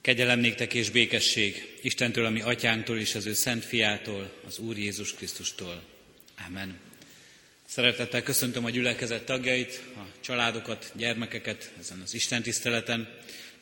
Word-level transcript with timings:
Kegyelem 0.00 0.38
néktek 0.38 0.74
és 0.74 0.90
békesség 0.90 1.78
Istentől, 1.82 2.24
ami 2.24 2.40
atyánktól 2.40 2.98
és 2.98 3.14
az 3.14 3.26
ő 3.26 3.32
szent 3.32 3.64
fiától, 3.64 4.32
az 4.46 4.58
Úr 4.58 4.78
Jézus 4.78 5.14
Krisztustól. 5.14 5.82
Amen. 6.46 6.78
Szeretettel 7.66 8.22
köszöntöm 8.22 8.64
a 8.64 8.70
gyülekezet 8.70 9.24
tagjait, 9.24 9.82
a 9.96 10.20
családokat, 10.20 10.92
gyermekeket 10.94 11.70
ezen 11.80 12.00
az 12.04 12.14
Isten 12.14 12.42
tiszteleten. 12.42 13.08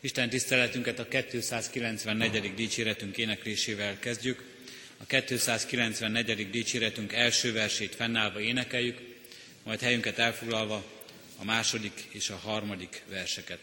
Isten 0.01 0.29
tiszteletünket 0.29 0.99
a 0.99 1.09
294. 1.09 2.55
dicséretünk 2.55 3.17
éneklésével 3.17 3.99
kezdjük. 3.99 4.45
A 4.97 5.23
294. 5.23 6.51
dicséretünk 6.51 7.13
első 7.13 7.53
versét 7.53 7.95
fennállva 7.95 8.41
énekeljük, 8.41 8.99
majd 9.63 9.81
helyünket 9.81 10.19
elfoglalva 10.19 10.85
a 11.37 11.45
második 11.45 12.09
és 12.11 12.31
a 12.31 12.37
harmadik 12.37 13.03
verseket. 13.09 13.59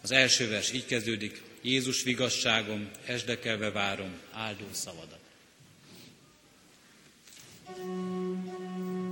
Az 0.00 0.10
első 0.10 0.48
vers 0.48 0.72
így 0.72 0.86
kezdődik, 0.86 1.42
Jézus 1.66 2.02
vigasságom, 2.02 2.90
esdekelve 3.04 3.70
várom 3.70 4.20
áldó 4.32 4.66
szavadat. 4.70 5.18
Jézus 7.66 9.05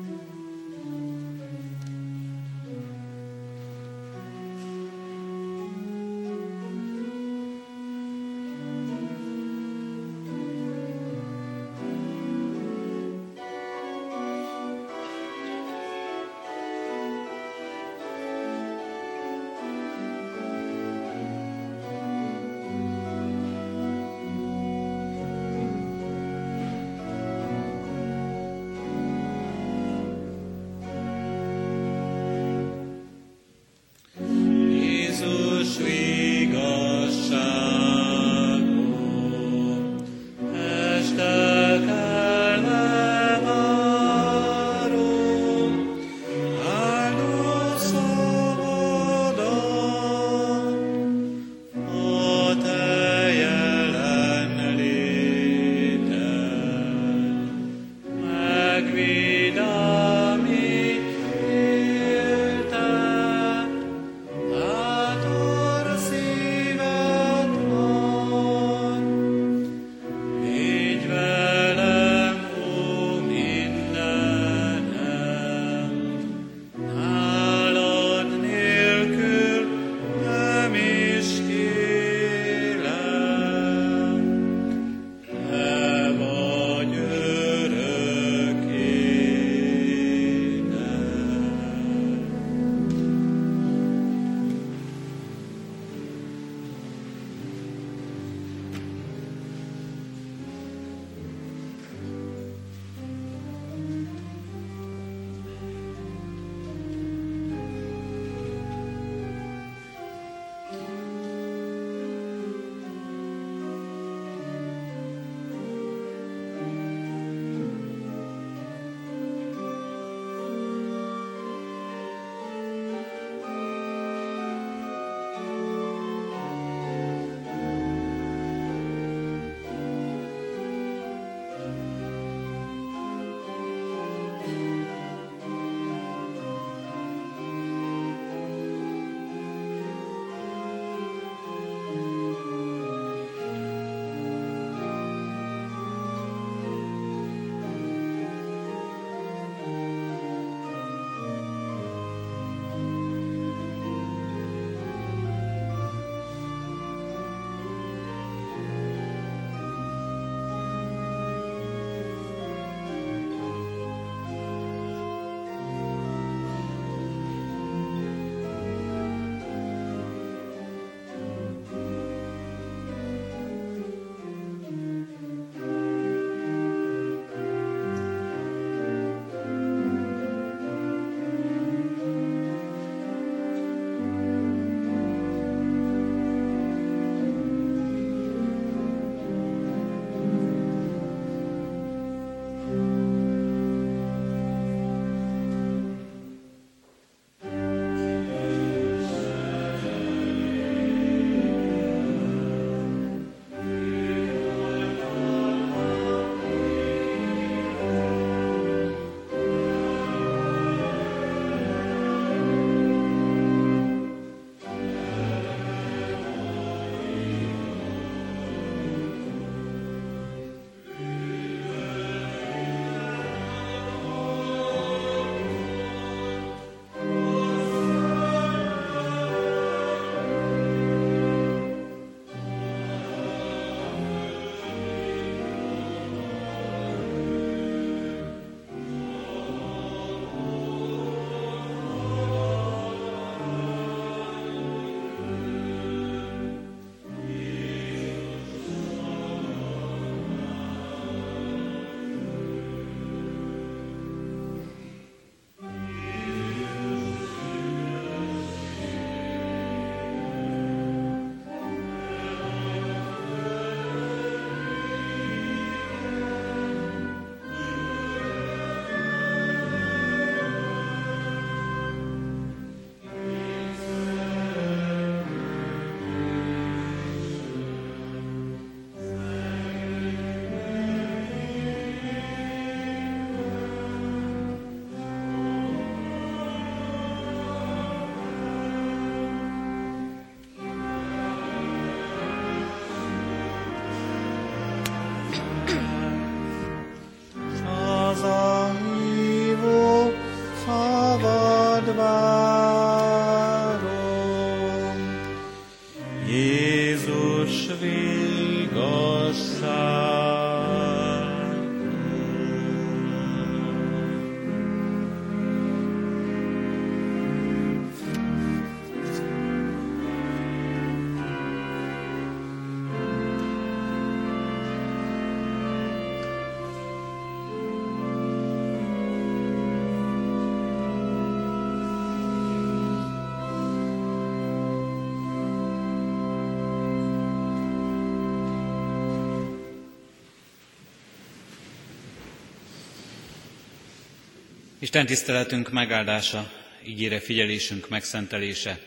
Isten 344.84 345.06
tiszteletünk 345.06 345.70
megáldása, 345.70 346.52
ígére 346.86 347.20
figyelésünk 347.20 347.88
megszentelése, 347.88 348.80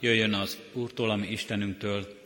jöjjön 0.00 0.34
az 0.34 0.58
Úrtól, 0.72 1.10
ami 1.10 1.26
Istenünktől, 1.26 2.20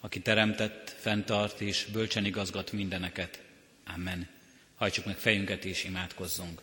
aki 0.00 0.20
teremtett, 0.20 0.96
fenntart 0.98 1.60
és 1.60 1.86
bölcsen 1.92 2.24
igazgat 2.24 2.72
mindeneket. 2.72 3.42
Amen. 3.94 4.28
Hajtsuk 4.76 5.04
meg 5.04 5.16
fejünket 5.16 5.64
és 5.64 5.84
imádkozzunk. 5.84 6.60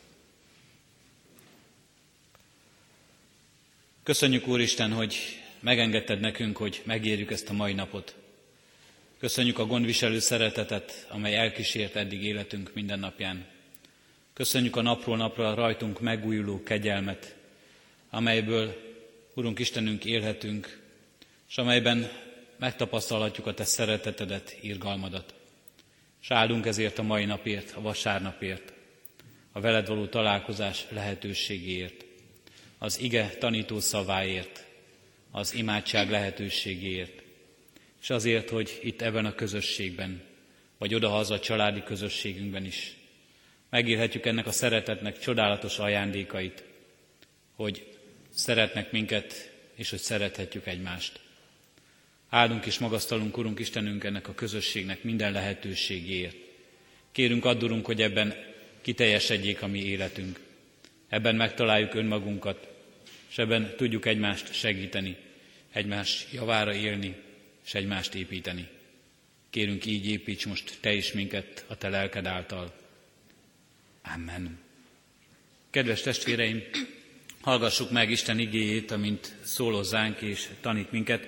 Köszönjük 4.03 4.47
Úristen, 4.47 4.91
hogy 4.91 5.15
megengedted 5.59 6.19
nekünk, 6.19 6.57
hogy 6.57 6.81
megérjük 6.85 7.31
ezt 7.31 7.49
a 7.49 7.53
mai 7.53 7.73
napot. 7.73 8.15
Köszönjük 9.19 9.59
a 9.59 9.65
gondviselő 9.65 10.19
szeretetet, 10.19 11.07
amely 11.09 11.35
elkísért 11.35 11.95
eddig 11.95 12.23
életünk 12.23 12.73
minden 12.73 12.99
napján. 12.99 13.59
Köszönjük 14.33 14.75
a 14.75 14.81
napról 14.81 15.17
napra 15.17 15.53
rajtunk 15.53 15.99
megújuló 15.99 16.63
kegyelmet, 16.63 17.35
amelyből, 18.09 18.89
Urunk 19.33 19.59
Istenünk, 19.59 20.05
élhetünk, 20.05 20.81
és 21.49 21.57
amelyben 21.57 22.11
megtapasztalhatjuk 22.57 23.47
a 23.47 23.53
Te 23.53 23.63
szeretetedet, 23.63 24.57
irgalmadat. 24.61 25.33
És 26.21 26.31
áldunk 26.31 26.65
ezért 26.65 26.99
a 26.99 27.03
mai 27.03 27.25
napért, 27.25 27.71
a 27.75 27.81
vasárnapért, 27.81 28.73
a 29.51 29.59
veled 29.59 29.87
való 29.87 30.05
találkozás 30.05 30.85
lehetőségéért, 30.89 32.05
az 32.77 32.99
ige 32.99 33.29
tanító 33.39 33.79
szaváért, 33.79 34.65
az 35.31 35.53
imádság 35.53 36.09
lehetőségéért, 36.09 37.23
és 38.01 38.09
azért, 38.09 38.49
hogy 38.49 38.79
itt 38.83 39.01
ebben 39.01 39.25
a 39.25 39.35
közösségben, 39.35 40.21
vagy 40.77 40.95
odahaza 40.95 41.33
a 41.33 41.39
családi 41.39 41.83
közösségünkben 41.83 42.65
is 42.65 42.95
megélhetjük 43.71 44.25
ennek 44.25 44.47
a 44.47 44.51
szeretetnek 44.51 45.19
csodálatos 45.19 45.79
ajándékait, 45.79 46.63
hogy 47.55 47.87
szeretnek 48.33 48.91
minket, 48.91 49.51
és 49.75 49.89
hogy 49.89 49.99
szerethetjük 49.99 50.67
egymást. 50.67 51.19
Áldunk 52.29 52.65
és 52.65 52.79
magasztalunk, 52.79 53.37
Urunk 53.37 53.59
Istenünk, 53.59 54.03
ennek 54.03 54.27
a 54.27 54.33
közösségnek 54.33 55.03
minden 55.03 55.31
lehetőségéért. 55.31 56.35
Kérünk, 57.11 57.45
addurunk, 57.45 57.85
hogy 57.85 58.01
ebben 58.01 58.35
kiteljesedjék 58.81 59.61
a 59.61 59.67
mi 59.67 59.83
életünk. 59.83 60.39
Ebben 61.09 61.35
megtaláljuk 61.35 61.93
önmagunkat, 61.93 62.67
és 63.29 63.37
ebben 63.37 63.73
tudjuk 63.77 64.05
egymást 64.05 64.53
segíteni, 64.53 65.17
egymás 65.71 66.27
javára 66.31 66.73
élni, 66.73 67.15
és 67.65 67.73
egymást 67.73 68.15
építeni. 68.15 68.67
Kérünk, 69.49 69.85
így 69.85 70.07
építs 70.07 70.45
most 70.45 70.77
Te 70.79 70.93
is 70.93 71.11
minket 71.11 71.65
a 71.67 71.77
Te 71.77 71.89
lelked 71.89 72.25
által. 72.25 72.80
Amen. 74.03 74.59
Kedves 75.69 76.01
testvéreim, 76.01 76.63
hallgassuk 77.41 77.91
meg 77.91 78.09
Isten 78.09 78.39
igéjét, 78.39 78.91
amint 78.91 79.35
szólozzánk 79.43 80.21
és 80.21 80.49
tanít 80.61 80.91
minket. 80.91 81.27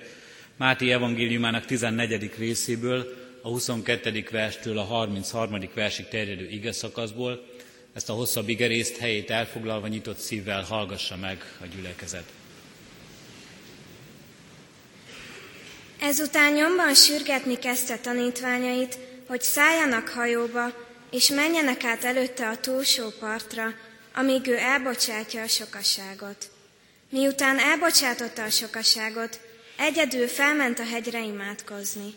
Máté 0.56 0.90
evangéliumának 0.92 1.64
14. 1.64 2.30
részéből, 2.38 3.22
a 3.42 3.48
22. 3.48 4.24
verstől 4.30 4.78
a 4.78 4.82
33. 4.82 5.68
versig 5.74 6.08
terjedő 6.08 6.48
ige 6.48 6.72
szakaszból, 6.72 7.46
ezt 7.94 8.10
a 8.10 8.12
hosszabb 8.12 8.48
igerészt 8.48 8.96
helyét 8.96 9.30
elfoglalva 9.30 9.86
nyitott 9.86 10.18
szívvel 10.18 10.62
hallgassa 10.62 11.16
meg 11.16 11.56
a 11.60 11.66
gyülekezet. 11.66 12.32
Ezután 16.00 16.52
nyomban 16.52 16.94
sürgetni 16.94 17.58
kezdte 17.58 17.98
tanítványait, 17.98 18.98
hogy 19.26 19.40
szálljanak 19.40 20.08
hajóba, 20.08 20.72
és 21.14 21.28
menjenek 21.28 21.84
át 21.84 22.04
előtte 22.04 22.48
a 22.48 22.60
túlsó 22.60 23.08
partra, 23.18 23.74
amíg 24.14 24.46
ő 24.46 24.56
elbocsátja 24.56 25.42
a 25.42 25.46
sokaságot. 25.46 26.50
Miután 27.08 27.58
elbocsátotta 27.58 28.42
a 28.42 28.50
sokaságot, 28.50 29.40
egyedül 29.76 30.28
felment 30.28 30.78
a 30.78 30.84
hegyre 30.84 31.24
imádkozni. 31.24 32.14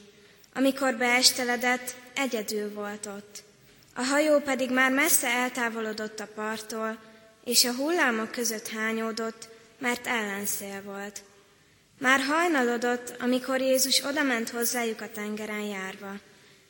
Amikor 0.53 0.95
beesteledett, 0.95 1.95
egyedül 2.15 2.73
volt 2.73 3.05
ott. 3.05 3.43
A 3.95 4.01
hajó 4.01 4.39
pedig 4.39 4.71
már 4.71 4.91
messze 4.91 5.27
eltávolodott 5.27 6.19
a 6.19 6.27
parttól, 6.35 6.97
és 7.45 7.65
a 7.65 7.73
hullámok 7.73 8.31
között 8.31 8.67
hányódott, 8.67 9.49
mert 9.79 10.07
ellenszél 10.07 10.81
volt. 10.83 11.21
Már 11.99 12.19
hajnalodott, 12.19 13.15
amikor 13.19 13.61
Jézus 13.61 14.03
odament 14.03 14.49
hozzájuk 14.49 15.01
a 15.01 15.11
tengeren 15.11 15.63
járva. 15.63 16.19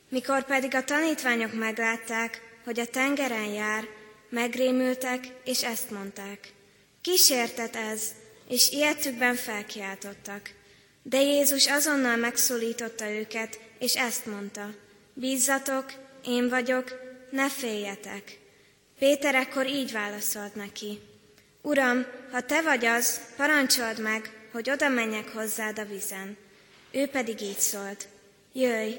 Mikor 0.08 0.44
pedig 0.44 0.74
a 0.74 0.84
tanítványok 0.84 1.52
meglátták, 1.52 2.42
hogy 2.64 2.80
a 2.80 2.86
tengeren 2.86 3.52
jár, 3.52 3.84
megrémültek, 4.28 5.26
és 5.44 5.64
ezt 5.64 5.90
mondták. 5.90 6.52
Kísértet 7.00 7.76
ez, 7.76 8.02
és 8.48 8.70
ilyetükben 8.70 9.34
felkiáltottak. 9.34 10.50
De 11.02 11.20
Jézus 11.20 11.66
azonnal 11.66 12.16
megszólította 12.16 13.10
őket, 13.10 13.60
és 13.78 13.96
ezt 13.96 14.26
mondta. 14.26 14.74
Bízzatok, 15.12 15.92
én 16.24 16.48
vagyok, 16.48 16.92
ne 17.30 17.48
féljetek. 17.48 18.38
Péter 18.98 19.34
ekkor 19.34 19.66
így 19.66 19.92
válaszolt 19.92 20.54
neki. 20.54 21.00
Uram, 21.62 22.06
ha 22.32 22.40
te 22.40 22.62
vagy 22.62 22.84
az, 22.84 23.20
parancsold 23.36 24.00
meg, 24.00 24.30
hogy 24.52 24.70
oda 24.70 24.88
menjek 24.88 25.28
hozzád 25.32 25.78
a 25.78 25.84
vizen. 25.84 26.36
Ő 26.90 27.06
pedig 27.06 27.40
így 27.40 27.58
szólt. 27.58 28.08
Jöjj, 28.52 28.94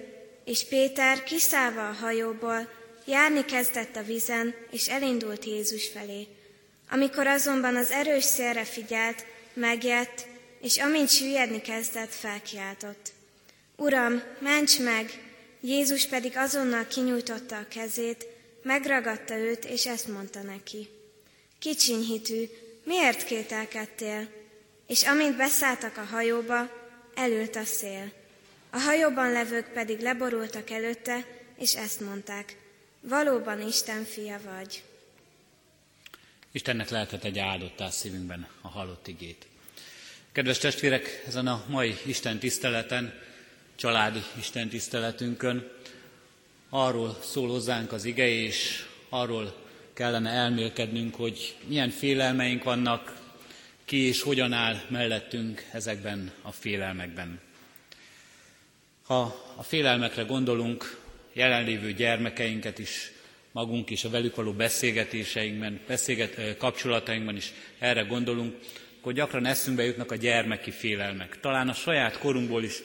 és 0.49 0.63
Péter 0.63 1.23
kiszállva 1.23 1.89
a 1.89 1.93
hajóból 1.93 2.69
járni 3.05 3.45
kezdett 3.45 3.95
a 3.95 4.03
vizen, 4.03 4.55
és 4.71 4.87
elindult 4.87 5.45
Jézus 5.45 5.87
felé. 5.87 6.27
Amikor 6.89 7.27
azonban 7.27 7.75
az 7.75 7.91
erős 7.91 8.23
szélre 8.23 8.63
figyelt, 8.63 9.25
megjött, 9.53 10.25
és 10.61 10.77
amint 10.77 11.09
süllyedni 11.09 11.61
kezdett, 11.61 12.13
felkiáltott. 12.13 13.11
Uram, 13.75 14.23
ments 14.39 14.79
meg! 14.79 15.11
Jézus 15.61 16.05
pedig 16.05 16.37
azonnal 16.37 16.87
kinyújtotta 16.87 17.57
a 17.57 17.67
kezét, 17.67 18.27
megragadta 18.63 19.37
őt, 19.37 19.65
és 19.65 19.85
ezt 19.85 20.07
mondta 20.07 20.41
neki. 20.41 20.89
Kicsiny 21.59 22.01
hitű, 22.01 22.45
miért 22.83 23.23
kételkedtél? 23.23 24.27
És 24.87 25.03
amint 25.03 25.37
beszálltak 25.37 25.97
a 25.97 26.07
hajóba, 26.11 26.69
elült 27.15 27.55
a 27.55 27.63
szél. 27.63 28.18
A 28.69 28.79
hajóban 28.79 29.31
levők 29.31 29.73
pedig 29.73 29.99
leborultak 29.99 30.69
előtte, 30.69 31.25
és 31.57 31.75
ezt 31.75 31.99
mondták, 31.99 32.57
valóban 33.01 33.61
Isten 33.61 34.03
fia 34.03 34.39
vagy. 34.53 34.83
Istennek 36.51 36.89
lehetett 36.89 37.23
egy 37.23 37.39
áldottá 37.39 37.89
szívünkben 37.89 38.47
a 38.61 38.67
halott 38.67 39.07
igét. 39.07 39.47
Kedves 40.31 40.57
testvérek, 40.57 41.23
ezen 41.27 41.47
a 41.47 41.63
mai 41.67 41.97
Isten 42.05 42.39
tiszteleten, 42.39 43.13
családi 43.75 44.23
Isten 44.37 44.69
tiszteletünkön 44.69 45.71
arról 46.69 47.17
szól 47.23 47.49
hozzánk 47.49 47.91
az 47.91 48.05
ige, 48.05 48.27
és 48.27 48.85
arról 49.09 49.55
kellene 49.93 50.29
elmélkednünk, 50.29 51.15
hogy 51.15 51.55
milyen 51.65 51.89
félelmeink 51.89 52.63
vannak, 52.63 53.17
ki 53.85 53.97
és 53.97 54.21
hogyan 54.21 54.53
áll 54.53 54.81
mellettünk 54.87 55.65
ezekben 55.71 56.31
a 56.41 56.51
félelmekben. 56.51 57.39
Ha 59.09 59.53
a 59.55 59.63
félelmekre 59.63 60.23
gondolunk, 60.23 60.97
jelenlévő 61.33 61.93
gyermekeinket 61.93 62.79
is, 62.79 63.11
magunk 63.51 63.89
is 63.89 64.03
a 64.03 64.09
velük 64.09 64.35
való 64.35 64.53
beszélgetéseinkben, 64.53 65.79
beszélget, 65.87 66.57
kapcsolatainkban 66.57 67.35
is 67.35 67.53
erre 67.79 68.01
gondolunk, 68.01 68.55
akkor 68.99 69.13
gyakran 69.13 69.45
eszünkbe 69.45 69.83
jutnak 69.83 70.11
a 70.11 70.15
gyermeki 70.15 70.71
félelmek. 70.71 71.39
Talán 71.39 71.69
a 71.69 71.73
saját 71.73 72.17
korunkból 72.17 72.63
is 72.63 72.81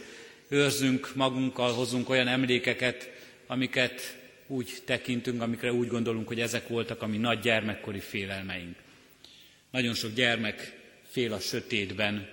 őrzünk, 0.49 1.15
magunkkal 1.15 1.73
hozunk 1.73 2.09
olyan 2.09 2.29
emlékeket, 2.29 3.11
amiket 3.47 4.19
úgy 4.47 4.73
tekintünk, 4.85 5.43
amikre 5.43 5.73
úgy 5.73 5.89
gondolunk, 5.89 6.27
hogy 6.27 6.41
ezek 6.41 6.69
voltak 6.69 7.03
a 7.03 7.07
mi 7.07 7.17
nagy 7.17 7.41
gyermekkori 7.41 8.01
félelmeink. 8.01 8.77
Nagyon 9.71 9.95
sok 9.95 10.15
gyermek 10.15 10.81
fél 11.11 11.33
a 11.33 11.39
sötétben, 11.39 12.29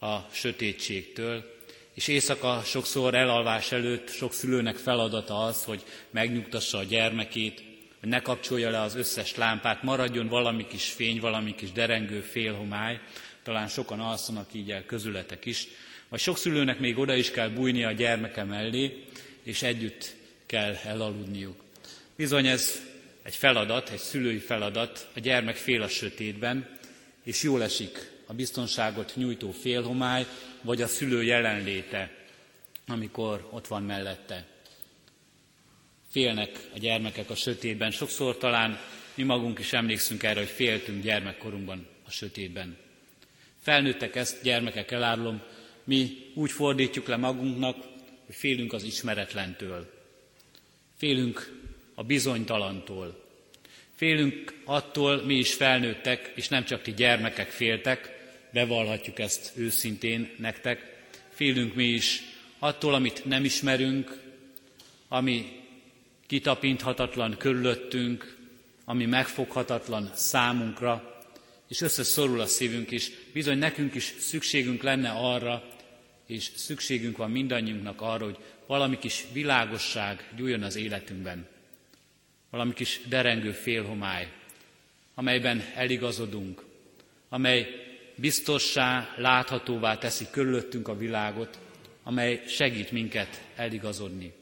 a 0.00 0.16
sötétségtől, 0.32 1.54
és 1.96 2.08
éjszaka 2.08 2.62
sokszor 2.64 3.14
elalvás 3.14 3.72
előtt 3.72 4.10
sok 4.10 4.32
szülőnek 4.32 4.76
feladata 4.76 5.44
az, 5.44 5.64
hogy 5.64 5.82
megnyugtassa 6.10 6.78
a 6.78 6.82
gyermekét, 6.82 7.62
hogy 8.00 8.08
ne 8.08 8.20
kapcsolja 8.20 8.70
le 8.70 8.80
az 8.80 8.94
összes 8.94 9.34
lámpát, 9.34 9.82
maradjon 9.82 10.28
valami 10.28 10.66
kis 10.66 10.84
fény, 10.84 11.20
valami 11.20 11.54
kis 11.54 11.72
derengő 11.72 12.20
félhomály, 12.20 13.00
talán 13.42 13.68
sokan 13.68 14.00
alszanak 14.00 14.48
így 14.52 14.70
el 14.70 14.84
közületek 14.84 15.44
is, 15.44 15.68
vagy 16.08 16.20
sok 16.20 16.38
szülőnek 16.38 16.78
még 16.78 16.98
oda 16.98 17.14
is 17.14 17.30
kell 17.30 17.48
bújni 17.48 17.84
a 17.84 17.92
gyermeke 17.92 18.44
mellé, 18.44 19.04
és 19.42 19.62
együtt 19.62 20.16
kell 20.46 20.74
elaludniuk. 20.84 21.64
Bizony 22.16 22.46
ez 22.46 22.80
egy 23.22 23.34
feladat, 23.34 23.90
egy 23.90 23.98
szülői 23.98 24.38
feladat, 24.38 25.08
a 25.14 25.20
gyermek 25.20 25.56
fél 25.56 25.82
a 25.82 25.88
sötétben, 25.88 26.78
és 27.22 27.42
jól 27.42 27.62
esik 27.62 28.10
a 28.26 28.34
biztonságot 28.34 29.12
nyújtó 29.14 29.50
félhomály, 29.50 30.26
vagy 30.66 30.82
a 30.82 30.86
szülő 30.86 31.22
jelenléte, 31.22 32.10
amikor 32.86 33.48
ott 33.50 33.66
van 33.66 33.82
mellette. 33.82 34.46
Félnek 36.10 36.58
a 36.74 36.78
gyermekek 36.78 37.30
a 37.30 37.34
sötétben. 37.34 37.90
Sokszor 37.90 38.38
talán 38.38 38.78
mi 39.14 39.22
magunk 39.22 39.58
is 39.58 39.72
emlékszünk 39.72 40.22
erre, 40.22 40.38
hogy 40.38 40.48
féltünk 40.48 41.02
gyermekkorunkban 41.02 41.86
a 42.06 42.10
sötétben. 42.10 42.76
Felnőttek 43.62 44.16
ezt, 44.16 44.42
gyermekek 44.42 44.90
elárulom, 44.90 45.42
mi 45.84 46.30
úgy 46.34 46.50
fordítjuk 46.50 47.06
le 47.06 47.16
magunknak, 47.16 47.76
hogy 48.26 48.34
félünk 48.34 48.72
az 48.72 48.82
ismeretlentől. 48.82 49.92
Félünk 50.96 51.60
a 51.94 52.02
bizonytalantól. 52.04 53.24
Félünk 53.94 54.62
attól, 54.64 55.22
mi 55.22 55.34
is 55.34 55.54
felnőttek, 55.54 56.32
és 56.34 56.48
nem 56.48 56.64
csak 56.64 56.82
ti 56.82 56.94
gyermekek 56.94 57.50
féltek, 57.50 58.15
bevallhatjuk 58.56 59.18
ezt 59.18 59.52
őszintén 59.54 60.30
nektek. 60.38 61.04
Félünk 61.28 61.74
mi 61.74 61.84
is 61.84 62.22
attól, 62.58 62.94
amit 62.94 63.24
nem 63.24 63.44
ismerünk, 63.44 64.22
ami 65.08 65.60
kitapinthatatlan 66.26 67.36
körülöttünk, 67.36 68.36
ami 68.84 69.04
megfoghatatlan 69.04 70.10
számunkra, 70.14 71.20
és 71.68 71.80
összeszorul 71.80 72.40
a 72.40 72.46
szívünk 72.46 72.90
is. 72.90 73.10
Bizony 73.32 73.58
nekünk 73.58 73.94
is 73.94 74.14
szükségünk 74.18 74.82
lenne 74.82 75.10
arra, 75.10 75.64
és 76.26 76.50
szükségünk 76.54 77.16
van 77.16 77.30
mindannyiunknak 77.30 78.00
arra, 78.00 78.24
hogy 78.24 78.38
valami 78.66 78.98
kis 78.98 79.24
világosság 79.32 80.32
gyújjon 80.36 80.62
az 80.62 80.76
életünkben. 80.76 81.46
Valami 82.50 82.72
kis 82.72 83.00
derengő 83.08 83.52
félhomály, 83.52 84.28
amelyben 85.14 85.64
eligazodunk, 85.74 86.64
amely 87.28 87.85
biztossá, 88.16 89.14
láthatóvá 89.16 89.98
teszi 89.98 90.26
körülöttünk 90.30 90.88
a 90.88 90.96
világot, 90.96 91.58
amely 92.02 92.42
segít 92.46 92.90
minket 92.90 93.42
eligazodni. 93.56 94.32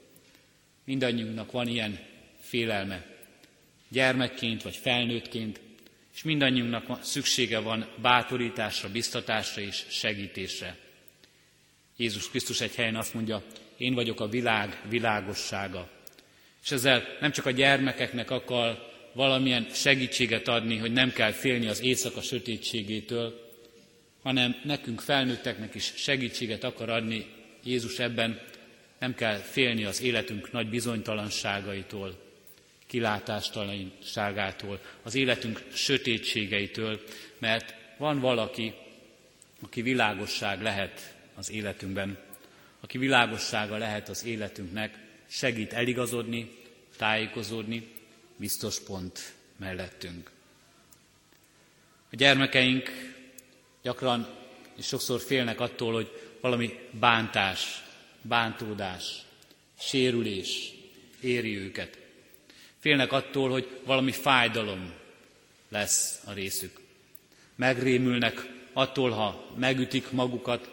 Mindannyiunknak 0.85 1.51
van 1.51 1.69
ilyen 1.69 1.99
félelme, 2.41 3.07
gyermekként 3.89 4.63
vagy 4.63 4.77
felnőttként, 4.77 5.61
és 6.15 6.23
mindannyiunknak 6.23 7.05
szüksége 7.05 7.59
van 7.59 7.87
bátorításra, 8.03 8.91
biztatásra 8.91 9.63
és 9.63 9.85
segítésre. 9.89 10.77
Jézus 11.97 12.31
Krisztus 12.31 12.61
egy 12.61 12.75
helyen 12.75 12.97
azt 12.97 13.15
mondja, 13.15 13.43
én 13.77 13.95
vagyok 13.95 14.21
a 14.21 14.29
világ 14.29 14.81
világossága. 14.89 15.91
És 16.65 16.71
ezzel 16.71 17.05
nem 17.21 17.33
csak 17.33 17.47
a 17.47 17.51
gyermekeknek 17.51 18.31
akar 18.31 18.93
valamilyen 19.13 19.67
segítséget 19.73 20.49
adni, 20.49 20.77
hogy 20.77 20.93
nem 20.93 21.13
kell 21.13 21.33
félni 21.33 21.67
az 21.67 21.83
éjszaka 21.83 22.21
sötétségétől, 22.21 23.44
hanem 24.25 24.57
nekünk 24.63 25.01
felnőtteknek 25.01 25.75
is 25.75 25.93
segítséget 25.97 26.65
akar 26.65 26.89
adni 26.89 27.27
Jézus 27.65 27.99
ebben, 27.99 28.41
nem 28.99 29.15
kell 29.15 29.37
félni 29.37 29.85
az 29.85 30.03
életünk 30.03 30.53
nagy 30.53 30.69
bizonytalanságaitól, 30.69 32.23
kilátástalanságától, 32.87 34.81
az 35.03 35.15
életünk 35.15 35.63
sötétségeitől, 35.73 37.01
mert 37.39 37.75
van 37.99 38.21
valaki, 38.21 38.75
aki 39.61 39.83
világosság 39.83 40.63
lehet 40.63 41.15
az 41.35 41.51
életünkben, 41.51 42.19
aki 42.81 42.99
világossága 42.99 43.77
lehet 43.77 44.09
az 44.09 44.25
életünknek, 44.25 44.99
segít 45.27 45.73
eligazodni, 45.73 46.51
tájékozódni, 46.97 47.89
biztos 48.37 48.81
pont 48.81 49.35
mellettünk. 49.57 50.31
A 52.11 52.17
gyermekeink 52.17 52.91
Gyakran 53.85 54.29
és 54.77 54.87
sokszor 54.87 55.21
félnek 55.21 55.61
attól, 55.61 55.93
hogy 55.93 56.11
valami 56.41 56.79
bántás, 56.91 57.85
bántódás, 58.23 59.23
sérülés 59.79 60.73
éri 61.21 61.57
őket. 61.57 61.99
Félnek 62.79 63.13
attól, 63.13 63.51
hogy 63.51 63.81
valami 63.85 64.13
fájdalom 64.13 64.93
lesz 65.69 66.23
a 66.27 66.33
részük. 66.33 66.81
Megrémülnek 67.55 68.47
attól, 68.73 69.11
ha 69.11 69.47
megütik 69.57 70.11
magukat, 70.11 70.71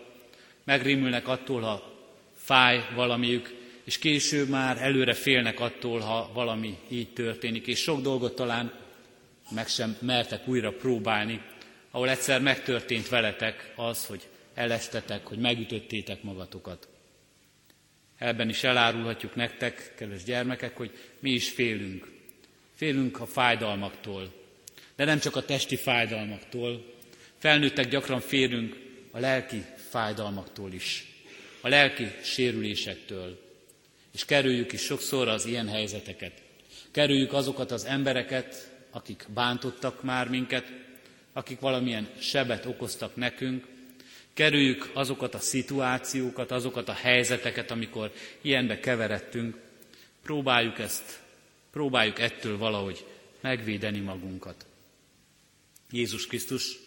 megrémülnek 0.64 1.28
attól, 1.28 1.62
ha 1.62 1.94
fáj 2.36 2.88
valamiük, 2.96 3.54
és 3.84 3.98
később 3.98 4.50
már 4.50 4.82
előre 4.82 5.14
félnek 5.14 5.60
attól, 5.60 6.00
ha 6.00 6.30
valami 6.34 6.78
így 6.88 7.14
történik, 7.14 7.68
és 7.68 7.80
sok 7.80 8.02
dolgot 8.02 8.36
talán 8.36 8.74
meg 9.50 9.68
sem 9.68 9.98
mertek 10.00 10.48
újra 10.48 10.72
próbálni, 10.72 11.42
ahol 11.92 12.10
egyszer 12.10 12.42
megtörtént 12.42 13.10
veletek 13.10 13.74
az, 13.76 14.06
hogy 14.06 14.28
elestetek, 14.54 15.26
hogy 15.28 15.38
megütöttétek 15.38 16.24
magatokat. 16.24 16.88
Ebben 18.18 18.50
is 18.50 18.64
elárulhatjuk 18.64 19.36
nektek, 19.36 19.94
kedves 19.98 20.24
gyermekek, 20.24 20.78
hogy 20.78 20.92
mi 21.20 21.32
is 21.32 21.50
félünk. 21.50 22.12
Félünk 22.76 23.20
a 23.20 23.26
fájdalmaktól, 23.26 24.34
de 24.96 25.06
nem 25.06 25.20
csak 25.20 25.36
a 25.36 25.46
testi 25.46 25.76
fájdalmaktól. 25.76 26.96
Felnőttek 27.38 27.90
gyakran 27.90 28.20
félünk 28.20 28.76
a 29.12 29.20
lelki 29.20 29.66
fájdalmaktól 29.90 30.74
is, 30.74 31.06
a 31.62 31.68
lelki 31.68 32.12
sérülésektől. 32.24 33.40
És 34.14 34.26
kerüljük 34.26 34.72
is 34.72 34.82
sokszor 34.82 35.28
az 35.28 35.46
ilyen 35.46 35.68
helyzeteket. 35.68 36.42
Kerüljük 36.92 37.34
azokat 37.34 37.72
az 37.72 37.86
embereket, 37.86 38.72
akik 38.92 39.26
bántottak 39.34 40.04
már 40.04 40.30
minket, 40.30 40.81
akik 41.34 41.60
valamilyen 41.60 42.10
sebet 42.20 42.66
okoztak 42.66 43.16
nekünk, 43.16 43.68
kerüljük 44.34 44.90
azokat 44.94 45.34
a 45.34 45.40
szituációkat, 45.40 46.52
azokat 46.52 46.90
a 46.90 46.94
helyzeteket, 46.94 47.72
amikor 47.72 48.12
ilyenbe 48.42 48.80
keveredtünk, 48.80 49.58
próbáljuk 50.24 50.80
ezt, 50.80 51.20
próbáljuk 51.72 52.20
ettől 52.20 52.58
valahogy 52.58 53.06
megvédeni 53.42 54.00
magunkat. 54.00 54.66
Jézus 55.92 56.28
Krisztus 56.28 56.78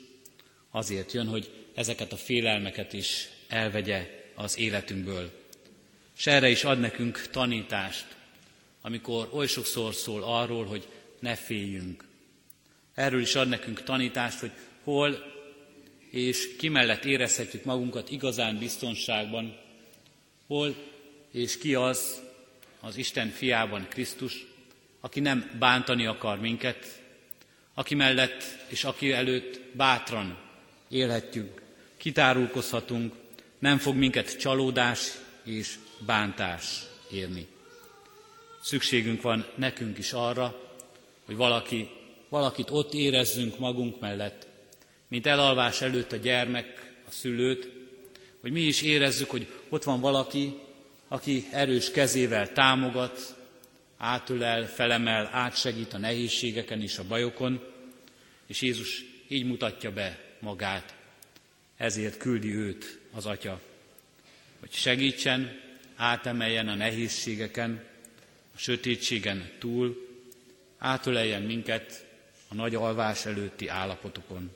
azért 0.70 1.12
jön, 1.12 1.26
hogy 1.26 1.50
ezeket 1.74 2.12
a 2.12 2.16
félelmeket 2.16 2.92
is 2.92 3.28
elvegye 3.48 4.24
az 4.34 4.58
életünkből. 4.58 5.30
És 6.16 6.26
erre 6.26 6.48
is 6.48 6.64
ad 6.64 6.80
nekünk 6.80 7.28
tanítást, 7.30 8.06
amikor 8.80 9.28
oly 9.32 9.46
sokszor 9.46 9.94
szól 9.94 10.22
arról, 10.22 10.64
hogy 10.64 10.88
ne 11.18 11.34
féljünk, 11.34 12.04
Erről 12.94 13.20
is 13.20 13.34
ad 13.34 13.48
nekünk 13.48 13.82
tanítást, 13.82 14.38
hogy 14.38 14.50
hol 14.84 15.32
és 16.10 16.56
ki 16.56 16.68
mellett 16.68 17.04
érezhetjük 17.04 17.64
magunkat 17.64 18.10
igazán 18.10 18.58
biztonságban, 18.58 19.56
hol 20.46 20.74
és 21.30 21.58
ki 21.58 21.74
az 21.74 22.22
az 22.80 22.96
Isten 22.96 23.28
fiában 23.28 23.86
Krisztus, 23.88 24.46
aki 25.00 25.20
nem 25.20 25.50
bántani 25.58 26.06
akar 26.06 26.40
minket, 26.40 27.02
aki 27.74 27.94
mellett 27.94 28.42
és 28.68 28.84
aki 28.84 29.12
előtt 29.12 29.60
bátran 29.72 30.38
élhetjük, 30.88 31.62
kitárulkozhatunk, 31.96 33.14
nem 33.58 33.78
fog 33.78 33.96
minket 33.96 34.38
csalódás 34.38 35.12
és 35.44 35.74
bántás 35.98 36.82
érni. 37.10 37.46
Szükségünk 38.62 39.22
van 39.22 39.46
nekünk 39.54 39.98
is 39.98 40.12
arra, 40.12 40.60
hogy 41.24 41.36
valaki 41.36 41.90
valakit 42.34 42.70
ott 42.70 42.94
érezzünk 42.94 43.58
magunk 43.58 44.00
mellett, 44.00 44.46
mint 45.08 45.26
elalvás 45.26 45.80
előtt 45.80 46.12
a 46.12 46.16
gyermek, 46.16 46.92
a 47.06 47.10
szülőt, 47.10 47.68
hogy 48.40 48.52
mi 48.52 48.60
is 48.60 48.82
érezzük, 48.82 49.30
hogy 49.30 49.46
ott 49.68 49.82
van 49.82 50.00
valaki, 50.00 50.58
aki 51.08 51.46
erős 51.50 51.90
kezével 51.90 52.52
támogat, 52.52 53.36
átölel, 53.96 54.66
felemel, 54.66 55.28
átsegít 55.32 55.92
a 55.92 55.98
nehézségeken 55.98 56.82
és 56.82 56.98
a 56.98 57.06
bajokon, 57.06 57.64
és 58.46 58.62
Jézus 58.62 59.04
így 59.28 59.46
mutatja 59.46 59.92
be 59.92 60.18
magát. 60.40 60.94
Ezért 61.76 62.16
küldi 62.16 62.54
őt 62.54 62.98
az 63.12 63.26
Atya, 63.26 63.60
hogy 64.60 64.72
segítsen, 64.72 65.60
átemeljen 65.96 66.68
a 66.68 66.74
nehézségeken, 66.74 67.84
a 68.54 68.58
sötétségen 68.58 69.50
túl, 69.58 70.08
átöleljen 70.78 71.42
minket 71.42 72.03
a 72.54 72.56
nagy 72.56 72.74
alvás 72.74 73.26
előtti 73.26 73.68
állapotokon. 73.68 74.50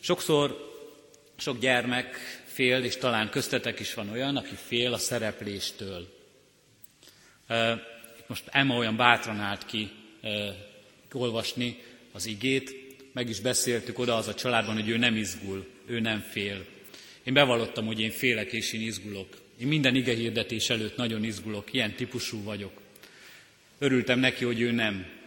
Sokszor 0.00 0.70
sok 1.36 1.58
gyermek 1.58 2.16
fél, 2.44 2.84
és 2.84 2.96
talán 2.96 3.30
köztetek 3.30 3.80
is 3.80 3.94
van 3.94 4.10
olyan, 4.10 4.36
aki 4.36 4.54
fél 4.66 4.92
a 4.92 4.98
szerepléstől. 4.98 6.08
Most 8.26 8.44
Emma 8.46 8.76
olyan 8.76 8.96
bátran 8.96 9.38
állt 9.38 9.66
ki 9.66 9.90
olvasni 11.12 11.82
az 12.12 12.26
igét, 12.26 12.74
meg 13.12 13.28
is 13.28 13.40
beszéltük 13.40 13.98
oda 13.98 14.16
az 14.16 14.28
a 14.28 14.34
családban, 14.34 14.74
hogy 14.74 14.88
ő 14.88 14.96
nem 14.96 15.16
izgul, 15.16 15.66
ő 15.86 16.00
nem 16.00 16.20
fél. 16.20 16.64
Én 17.22 17.32
bevallottam, 17.32 17.86
hogy 17.86 18.00
én 18.00 18.10
félek 18.10 18.52
és 18.52 18.72
én 18.72 18.80
izgulok. 18.80 19.28
Én 19.58 19.66
minden 19.66 19.94
ige 19.94 20.14
hirdetés 20.14 20.70
előtt 20.70 20.96
nagyon 20.96 21.24
izgulok, 21.24 21.72
ilyen 21.72 21.94
típusú 21.94 22.42
vagyok. 22.42 22.80
Örültem 23.78 24.18
neki, 24.18 24.44
hogy 24.44 24.60
ő 24.60 24.70
nem. 24.70 25.19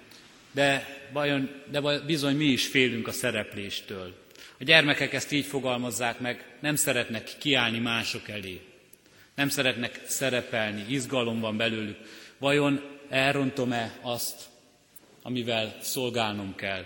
De, 0.53 0.88
vajon, 1.12 1.50
de 1.72 2.00
bizony 2.05 2.36
mi 2.36 2.45
is 2.45 2.67
félünk 2.67 3.07
a 3.07 3.12
szerepléstől. 3.12 4.13
A 4.60 4.63
gyermekek 4.63 5.13
ezt 5.13 5.31
így 5.31 5.45
fogalmazzák 5.45 6.19
meg, 6.19 6.45
nem 6.60 6.75
szeretnek 6.75 7.29
kiállni 7.39 7.79
mások 7.79 8.29
elé. 8.29 8.62
Nem 9.36 9.50
szeretnek 9.50 10.01
szerepelni, 10.05 10.86
izgalom 10.88 11.39
van 11.39 11.57
belőlük. 11.57 11.98
Vajon 12.38 12.81
elrontom-e 13.10 13.98
azt, 14.01 14.41
amivel 15.22 15.77
szolgálnom 15.81 16.55
kell? 16.55 16.86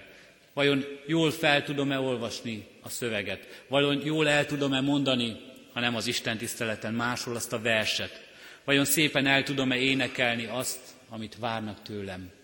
Vajon 0.54 0.86
jól 1.06 1.32
fel 1.32 1.64
tudom-e 1.64 2.00
olvasni 2.00 2.68
a 2.82 2.90
szöveget? 2.90 3.64
Vajon 3.68 4.02
jól 4.06 4.28
el 4.28 4.46
tudom-e 4.46 4.82
mondani, 4.82 5.36
ha 5.74 5.80
nem 5.80 5.96
az 5.96 6.08
Isten 6.08 6.38
tiszteleten 6.38 6.94
máshol 6.94 7.36
azt 7.36 7.54
a 7.54 7.62
verset? 7.62 8.28
Vajon 8.64 8.86
szépen 8.86 9.26
el 9.26 9.44
tudom-e 9.44 9.78
énekelni 9.78 10.46
azt, 10.46 10.80
amit 11.10 11.38
várnak 11.40 11.82
tőlem? 11.82 12.37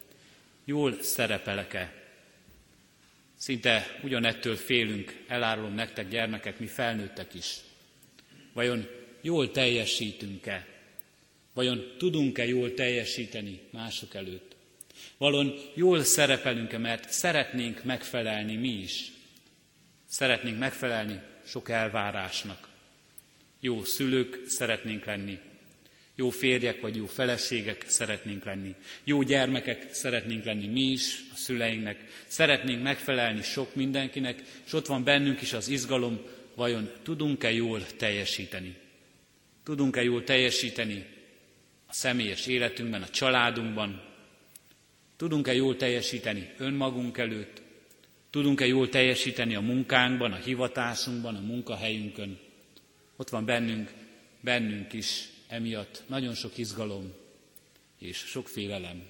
Jól 0.65 1.01
szerepelek-e? 1.01 1.93
Szinte 3.37 3.99
ugyanettől 4.03 4.55
félünk, 4.55 5.23
elárulom 5.27 5.73
nektek 5.73 6.09
gyermekek, 6.09 6.59
mi 6.59 6.67
felnőttek 6.67 7.33
is. 7.33 7.55
Vajon 8.53 8.87
jól 9.21 9.51
teljesítünk-e? 9.51 10.67
Vajon 11.53 11.93
tudunk-e 11.97 12.45
jól 12.45 12.73
teljesíteni 12.73 13.59
mások 13.69 14.13
előtt? 14.13 14.55
Valon 15.17 15.53
jól 15.73 16.03
szerepelünk-e, 16.03 16.77
mert 16.77 17.11
szeretnénk 17.11 17.83
megfelelni 17.83 18.55
mi 18.55 18.69
is. 18.69 19.11
Szeretnénk 20.05 20.59
megfelelni 20.59 21.21
sok 21.45 21.69
elvárásnak. 21.69 22.69
Jó 23.59 23.83
szülők 23.83 24.47
szeretnénk 24.47 25.05
lenni, 25.05 25.39
jó 26.15 26.29
férjek 26.29 26.81
vagy 26.81 26.95
jó 26.95 27.05
feleségek 27.05 27.83
szeretnénk 27.87 28.43
lenni. 28.43 28.75
Jó 29.03 29.21
gyermekek 29.21 29.93
szeretnénk 29.93 30.43
lenni 30.43 30.67
mi 30.67 30.81
is, 30.81 31.23
a 31.33 31.35
szüleinknek. 31.35 32.23
Szeretnénk 32.27 32.83
megfelelni 32.83 33.41
sok 33.41 33.75
mindenkinek, 33.75 34.41
és 34.65 34.73
ott 34.73 34.85
van 34.85 35.03
bennünk 35.03 35.41
is 35.41 35.53
az 35.53 35.67
izgalom, 35.67 36.21
vajon 36.55 36.91
tudunk-e 37.03 37.51
jól 37.51 37.85
teljesíteni? 37.97 38.75
Tudunk-e 39.63 40.03
jól 40.03 40.23
teljesíteni 40.23 41.05
a 41.87 41.93
személyes 41.93 42.47
életünkben, 42.47 43.01
a 43.01 43.09
családunkban? 43.09 44.01
Tudunk-e 45.15 45.53
jól 45.53 45.75
teljesíteni 45.75 46.49
önmagunk 46.57 47.17
előtt? 47.17 47.61
Tudunk-e 48.29 48.65
jól 48.65 48.89
teljesíteni 48.89 49.55
a 49.55 49.61
munkánkban, 49.61 50.31
a 50.31 50.35
hivatásunkban, 50.35 51.35
a 51.35 51.41
munkahelyünkön? 51.41 52.39
Ott 53.15 53.29
van 53.29 53.45
bennünk, 53.45 53.91
bennünk 54.41 54.93
is 54.93 55.32
emiatt 55.47 56.03
nagyon 56.07 56.33
sok 56.33 56.57
izgalom 56.57 57.13
és 57.99 58.17
sok 58.17 58.47
félelem. 58.47 59.03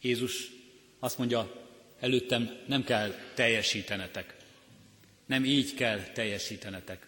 Jézus 0.00 0.50
azt 0.98 1.18
mondja, 1.18 1.68
előttem 2.00 2.58
nem 2.66 2.84
kell 2.84 3.14
teljesítenetek. 3.34 4.34
Nem 5.26 5.44
így 5.44 5.74
kell 5.74 6.02
teljesítenetek. 6.02 7.06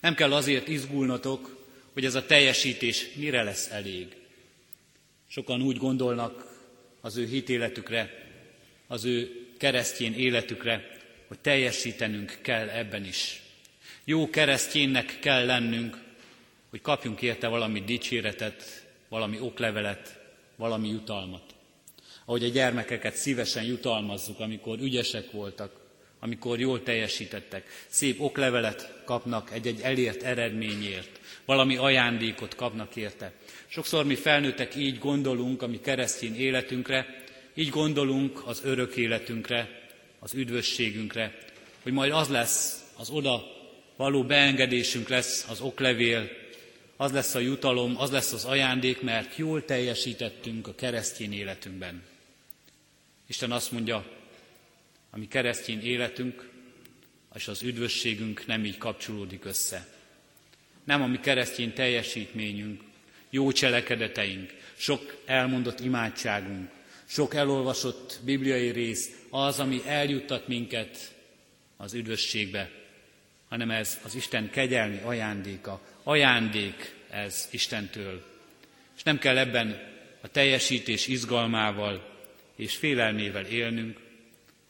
Nem 0.00 0.14
kell 0.14 0.32
azért 0.32 0.68
izgulnotok, 0.68 1.66
hogy 1.92 2.04
ez 2.04 2.14
a 2.14 2.26
teljesítés 2.26 3.06
mire 3.14 3.42
lesz 3.42 3.70
elég. 3.70 4.16
Sokan 5.26 5.62
úgy 5.62 5.76
gondolnak 5.76 6.58
az 7.00 7.16
ő 7.16 7.26
hitéletükre, 7.26 8.26
az 8.86 9.04
ő 9.04 9.46
keresztjén 9.56 10.14
életükre, 10.14 10.96
hogy 11.26 11.38
teljesítenünk 11.38 12.38
kell 12.42 12.68
ebben 12.68 13.04
is. 13.04 13.42
Jó 14.04 14.30
keresztjénnek 14.30 15.18
kell 15.20 15.46
lennünk, 15.46 15.98
hogy 16.70 16.80
kapjunk 16.80 17.22
érte 17.22 17.48
valami 17.48 17.80
dicséretet, 17.80 18.86
valami 19.08 19.40
oklevelet, 19.40 20.20
valami 20.56 20.88
jutalmat. 20.88 21.42
Ahogy 22.24 22.44
a 22.44 22.48
gyermekeket 22.48 23.14
szívesen 23.14 23.64
jutalmazzuk, 23.64 24.40
amikor 24.40 24.78
ügyesek 24.78 25.30
voltak, 25.30 25.86
amikor 26.20 26.60
jól 26.60 26.82
teljesítettek, 26.82 27.86
szép 27.86 28.20
oklevelet 28.20 29.02
kapnak 29.04 29.52
egy-egy 29.52 29.80
elért 29.80 30.22
eredményért, 30.22 31.20
valami 31.44 31.76
ajándékot 31.76 32.54
kapnak 32.54 32.96
érte. 32.96 33.32
Sokszor 33.66 34.04
mi 34.04 34.14
felnőttek 34.14 34.74
így 34.74 34.98
gondolunk 34.98 35.62
a 35.62 35.66
mi 35.66 35.80
keresztény 35.80 36.36
életünkre, 36.36 37.24
így 37.54 37.68
gondolunk 37.68 38.42
az 38.46 38.60
örök 38.64 38.96
életünkre, 38.96 39.68
az 40.18 40.34
üdvösségünkre, 40.34 41.38
hogy 41.82 41.92
majd 41.92 42.12
az 42.12 42.28
lesz, 42.28 42.84
az 42.96 43.10
oda 43.10 43.42
való 43.96 44.24
beengedésünk 44.24 45.08
lesz 45.08 45.46
az 45.48 45.60
oklevél, 45.60 46.28
az 47.00 47.12
lesz 47.12 47.34
a 47.34 47.38
jutalom, 47.38 47.98
az 47.98 48.10
lesz 48.10 48.32
az 48.32 48.44
ajándék, 48.44 49.00
mert 49.00 49.36
jól 49.36 49.64
teljesítettünk 49.64 50.66
a 50.66 50.74
keresztény 50.74 51.32
életünkben. 51.32 52.02
Isten 53.26 53.52
azt 53.52 53.72
mondja, 53.72 54.04
a 55.10 55.18
mi 55.18 55.28
keresztény 55.28 55.84
életünk 55.84 56.50
és 57.34 57.48
az 57.48 57.62
üdvösségünk 57.62 58.46
nem 58.46 58.64
így 58.64 58.78
kapcsolódik 58.78 59.44
össze. 59.44 59.86
Nem 60.84 61.02
a 61.02 61.06
mi 61.06 61.20
keresztény 61.20 61.72
teljesítményünk, 61.72 62.82
jó 63.30 63.52
cselekedeteink, 63.52 64.54
sok 64.76 65.22
elmondott 65.26 65.80
imádságunk, 65.80 66.70
sok 67.04 67.34
elolvasott 67.34 68.20
bibliai 68.24 68.70
rész 68.70 69.10
az, 69.30 69.60
ami 69.60 69.82
eljuttat 69.86 70.48
minket 70.48 71.14
az 71.76 71.94
üdvösségbe, 71.94 72.70
hanem 73.48 73.70
ez 73.70 73.98
az 74.04 74.14
Isten 74.14 74.50
kegyelmi 74.50 75.00
ajándéka, 75.04 75.80
ajándék 76.08 76.94
ez 77.10 77.48
Istentől. 77.50 78.24
És 78.96 79.02
nem 79.02 79.18
kell 79.18 79.38
ebben 79.38 79.80
a 80.20 80.28
teljesítés 80.28 81.06
izgalmával 81.06 82.16
és 82.56 82.76
félelmével 82.76 83.44
élnünk, 83.44 84.00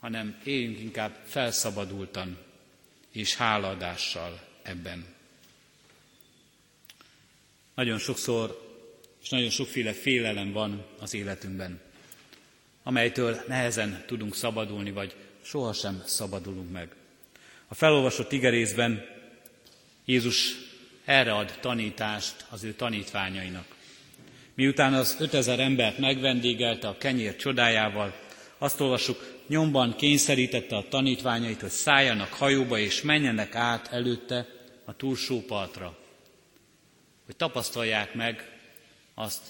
hanem 0.00 0.40
éljünk 0.44 0.78
inkább 0.78 1.16
felszabadultan 1.26 2.38
és 3.12 3.36
hálaadással 3.36 4.40
ebben. 4.62 5.06
Nagyon 7.74 7.98
sokszor 7.98 8.76
és 9.22 9.28
nagyon 9.28 9.50
sokféle 9.50 9.92
félelem 9.92 10.52
van 10.52 10.86
az 11.00 11.14
életünkben, 11.14 11.80
amelytől 12.82 13.42
nehezen 13.48 14.04
tudunk 14.06 14.34
szabadulni, 14.34 14.90
vagy 14.90 15.14
sohasem 15.42 16.02
szabadulunk 16.06 16.72
meg. 16.72 16.94
A 17.68 17.74
felolvasott 17.74 18.32
igerészben 18.32 19.06
Jézus 20.04 20.66
erre 21.08 21.32
ad 21.32 21.58
tanítást 21.60 22.46
az 22.50 22.64
ő 22.64 22.72
tanítványainak. 22.72 23.64
Miután 24.54 24.94
az 24.94 25.16
5000 25.20 25.60
embert 25.60 25.98
megvendégelte 25.98 26.88
a 26.88 26.98
kenyér 26.98 27.36
csodájával, 27.36 28.14
azt 28.58 28.80
olvasuk, 28.80 29.36
nyomban 29.46 29.96
kényszerítette 29.96 30.76
a 30.76 30.88
tanítványait, 30.88 31.60
hogy 31.60 31.70
szálljanak 31.70 32.32
hajóba 32.32 32.78
és 32.78 33.02
menjenek 33.02 33.54
át 33.54 33.92
előtte 33.92 34.46
a 34.84 34.96
túlsó 34.96 35.40
partra. 35.40 35.98
Hogy 37.26 37.36
tapasztalják 37.36 38.14
meg 38.14 38.50
azt, 39.14 39.42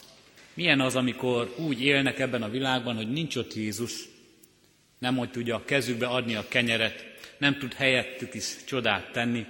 milyen 0.54 0.80
az, 0.80 0.96
amikor 0.96 1.54
úgy 1.56 1.82
élnek 1.82 2.18
ebben 2.18 2.42
a 2.42 2.50
világban, 2.50 2.96
hogy 2.96 3.10
nincs 3.10 3.36
ott 3.36 3.54
Jézus, 3.54 3.92
nem 4.98 5.16
hogy 5.16 5.30
tudja 5.30 5.54
a 5.54 5.64
kezükbe 5.64 6.06
adni 6.06 6.34
a 6.34 6.48
kenyeret, 6.48 7.04
nem 7.38 7.58
tud 7.58 7.72
helyettük 7.74 8.34
is 8.34 8.56
csodát 8.64 9.12
tenni, 9.12 9.46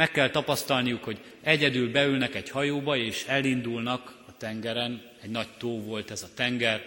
meg 0.00 0.10
kell 0.10 0.30
tapasztalniuk, 0.30 1.04
hogy 1.04 1.20
egyedül 1.42 1.90
beülnek 1.90 2.34
egy 2.34 2.50
hajóba, 2.50 2.96
és 2.96 3.24
elindulnak 3.24 4.14
a 4.26 4.36
tengeren, 4.36 5.02
egy 5.22 5.30
nagy 5.30 5.48
tó 5.58 5.82
volt 5.82 6.10
ez 6.10 6.22
a 6.22 6.34
tenger, 6.34 6.82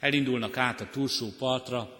elindulnak 0.00 0.56
át 0.56 0.80
a 0.80 0.88
túlsó 0.90 1.28
partra, 1.38 1.96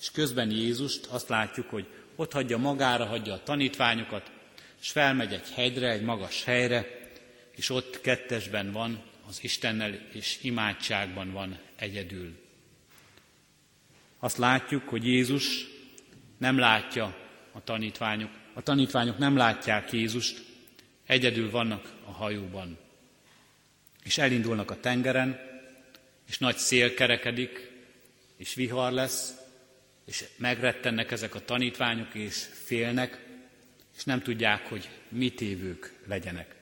és 0.00 0.10
közben 0.10 0.50
Jézust 0.50 1.06
azt 1.06 1.28
látjuk, 1.28 1.70
hogy 1.70 1.86
ott 2.16 2.32
hagyja 2.32 2.58
magára, 2.58 3.04
hagyja 3.04 3.32
a 3.32 3.42
tanítványokat, 3.42 4.30
és 4.80 4.90
felmegy 4.90 5.32
egy 5.32 5.50
hegyre, 5.54 5.90
egy 5.90 6.02
magas 6.02 6.44
helyre, 6.44 6.86
és 7.56 7.70
ott 7.70 8.00
kettesben 8.00 8.72
van 8.72 9.02
az 9.28 9.38
Istennel, 9.42 9.98
és 10.12 10.38
imádságban 10.42 11.32
van 11.32 11.58
egyedül. 11.76 12.32
Azt 14.18 14.36
látjuk, 14.36 14.88
hogy 14.88 15.06
Jézus 15.06 15.66
nem 16.38 16.58
látja 16.58 17.16
a 17.52 17.64
tanítványok 17.64 18.42
a 18.54 18.62
tanítványok 18.62 19.18
nem 19.18 19.36
látják 19.36 19.92
Jézust, 19.92 20.44
egyedül 21.06 21.50
vannak 21.50 21.92
a 22.04 22.10
hajóban. 22.10 22.78
És 24.04 24.18
elindulnak 24.18 24.70
a 24.70 24.80
tengeren, 24.80 25.40
és 26.28 26.38
nagy 26.38 26.56
szél 26.56 26.94
kerekedik, 26.94 27.70
és 28.36 28.54
vihar 28.54 28.92
lesz, 28.92 29.34
és 30.04 30.24
megrettennek 30.36 31.10
ezek 31.10 31.34
a 31.34 31.44
tanítványok, 31.44 32.14
és 32.14 32.46
félnek, 32.64 33.26
és 33.96 34.04
nem 34.04 34.22
tudják, 34.22 34.66
hogy 34.68 34.88
mit 35.08 35.40
évők 35.40 35.92
legyenek. 36.06 36.54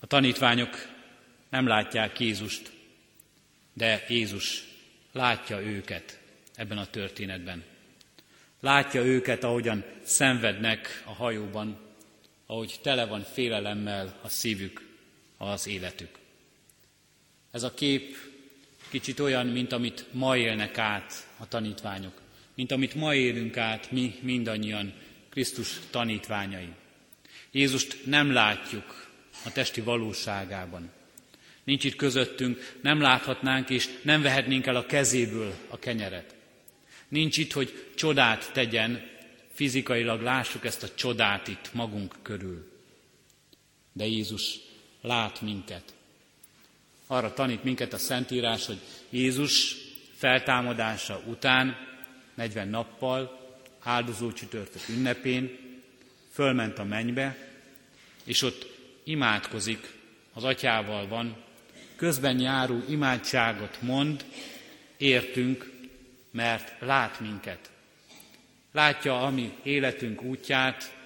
A 0.00 0.06
tanítványok 0.06 0.88
nem 1.48 1.66
látják 1.66 2.20
Jézust, 2.20 2.70
de 3.72 4.04
Jézus 4.08 4.64
látja 5.12 5.60
őket 5.60 6.18
ebben 6.54 6.78
a 6.78 6.86
történetben. 6.86 7.64
Látja 8.60 9.04
őket, 9.04 9.44
ahogyan 9.44 9.84
szenvednek 10.02 11.02
a 11.06 11.12
hajóban, 11.12 11.78
ahogy 12.46 12.78
tele 12.82 13.06
van 13.06 13.22
félelemmel 13.22 14.18
a 14.22 14.28
szívük, 14.28 14.88
az 15.36 15.66
életük. 15.66 16.18
Ez 17.50 17.62
a 17.62 17.74
kép 17.74 18.16
kicsit 18.88 19.20
olyan, 19.20 19.46
mint 19.46 19.72
amit 19.72 20.06
ma 20.12 20.36
élnek 20.36 20.78
át 20.78 21.26
a 21.38 21.48
tanítványok, 21.48 22.20
mint 22.54 22.72
amit 22.72 22.94
ma 22.94 23.14
élünk 23.14 23.56
át 23.56 23.90
mi 23.90 24.14
mindannyian 24.20 24.92
Krisztus 25.28 25.80
tanítványai. 25.90 26.68
Jézust 27.50 28.06
nem 28.06 28.32
látjuk 28.32 29.08
a 29.44 29.52
testi 29.52 29.80
valóságában. 29.80 30.90
Nincs 31.64 31.84
itt 31.84 31.96
közöttünk, 31.96 32.76
nem 32.82 33.00
láthatnánk 33.00 33.70
és 33.70 33.88
nem 34.02 34.22
vehetnénk 34.22 34.66
el 34.66 34.76
a 34.76 34.86
kezéből 34.86 35.54
a 35.68 35.78
kenyeret. 35.78 36.34
Nincs 37.10 37.36
itt, 37.36 37.52
hogy 37.52 37.92
csodát 37.94 38.50
tegyen, 38.52 39.08
fizikailag 39.52 40.22
lássuk 40.22 40.64
ezt 40.64 40.82
a 40.82 40.94
csodát 40.94 41.48
itt 41.48 41.70
magunk 41.72 42.14
körül. 42.22 42.70
De 43.92 44.06
Jézus 44.06 44.58
lát 45.00 45.40
minket. 45.40 45.94
Arra 47.06 47.32
tanít 47.32 47.64
minket 47.64 47.92
a 47.92 47.98
Szentírás, 47.98 48.66
hogy 48.66 48.78
Jézus 49.10 49.76
feltámadása 50.16 51.22
után, 51.26 51.76
40 52.34 52.68
nappal, 52.68 53.40
áldozó 53.82 54.32
csütörtök 54.32 54.88
ünnepén, 54.88 55.58
fölment 56.32 56.78
a 56.78 56.84
mennybe, 56.84 57.36
és 58.24 58.42
ott 58.42 58.66
imádkozik, 59.04 59.92
az 60.32 60.44
atyával 60.44 61.08
van, 61.08 61.36
közben 61.96 62.40
járó 62.40 62.82
imádságot 62.88 63.82
mond, 63.82 64.24
értünk, 64.96 65.69
mert 66.30 66.80
lát 66.80 67.20
minket. 67.20 67.70
Látja 68.72 69.22
a 69.22 69.30
mi 69.30 69.52
életünk 69.62 70.22
útját, 70.22 70.96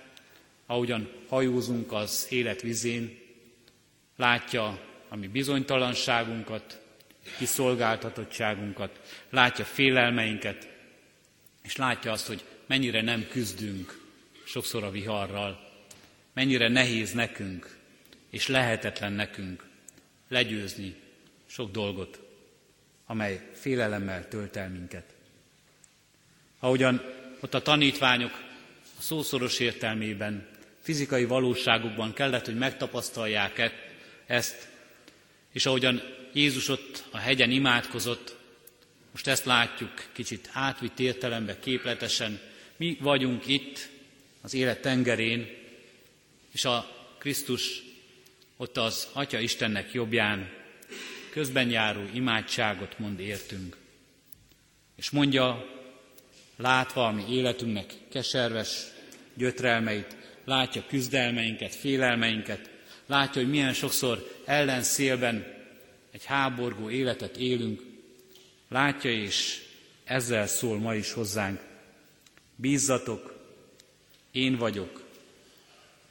ahogyan 0.67 1.11
hajózunk 1.29 1.93
az 1.93 2.27
élet 2.31 2.61
vizén, 2.61 3.19
látja 4.17 4.81
a 5.09 5.17
mi 5.17 5.27
bizonytalanságunkat, 5.27 6.81
kiszolgáltatottságunkat, 7.39 9.01
látja 9.31 9.65
félelmeinket, 9.65 10.69
és 11.63 11.77
látja 11.77 12.13
azt, 12.13 12.27
hogy 12.27 12.45
mennyire 12.67 13.03
nem 13.03 13.27
küzdünk 13.31 14.03
sokszor 14.45 14.85
a 14.85 14.91
viharral, 14.91 15.73
mennyire 16.33 16.69
nehéz 16.69 17.13
nekünk, 17.13 17.79
és 18.31 18.47
lehetetlen 18.49 19.13
nekünk 19.13 19.67
legyőzni 20.29 20.95
sok 21.47 21.71
dolgot, 21.71 22.21
amely 23.07 23.51
félelemmel 23.53 24.29
tölt 24.29 24.57
el 24.57 24.69
minket. 24.69 25.14
Ahogyan 26.65 27.03
ott 27.41 27.55
a 27.55 27.63
tanítványok 27.63 28.33
a 28.99 29.03
szószoros 29.03 29.59
értelmében, 29.59 30.47
fizikai 30.81 31.25
valóságukban 31.25 32.13
kellett, 32.13 32.45
hogy 32.45 32.57
megtapasztalják 32.57 33.73
ezt, 34.27 34.69
és 35.53 35.67
ahogyan 35.67 36.03
Jézus 36.33 36.69
ott 36.69 37.05
a 37.11 37.17
hegyen 37.17 37.51
imádkozott, 37.51 38.37
most 39.13 39.27
ezt 39.27 39.45
látjuk 39.45 39.93
kicsit 40.13 40.49
átvitt 40.53 40.99
értelembe, 40.99 41.59
képletesen. 41.59 42.41
Mi 42.77 42.99
vagyunk 43.01 43.47
itt 43.47 43.89
az 44.41 44.55
élet 44.55 44.81
tengerén, 44.81 45.57
és 46.53 46.65
a 46.65 47.07
Krisztus 47.19 47.83
ott 48.57 48.77
az 48.77 49.09
Atya 49.13 49.39
Istennek 49.39 49.93
jobbján 49.93 50.51
közben 51.31 51.71
járó 51.71 52.03
imádságot 52.13 52.99
mond 52.99 53.21
értünk. 53.21 53.77
És 54.97 55.11
mondja, 55.11 55.73
látva 56.57 57.07
a 57.07 57.13
mi 57.13 57.25
életünknek 57.29 57.95
keserves 58.11 58.87
gyötrelmeit, 59.35 60.17
látja 60.45 60.87
küzdelmeinket, 60.87 61.75
félelmeinket, 61.75 62.71
látja, 63.07 63.43
hogy 63.43 63.51
milyen 63.51 63.73
sokszor 63.73 64.41
ellenszélben 64.45 65.55
egy 66.11 66.25
háborgó 66.25 66.91
életet 66.91 67.37
élünk, 67.37 67.83
látja 68.69 69.11
és 69.11 69.63
ezzel 70.05 70.47
szól 70.47 70.79
ma 70.79 70.95
is 70.95 71.13
hozzánk. 71.13 71.61
Bízzatok, 72.57 73.35
én 74.33 74.57
vagyok, 74.57 75.05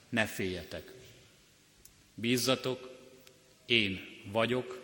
ne 0.10 0.26
féljetek. 0.26 0.92
Bízzatok, 2.16 2.90
én 3.66 4.22
vagyok, 4.32 4.82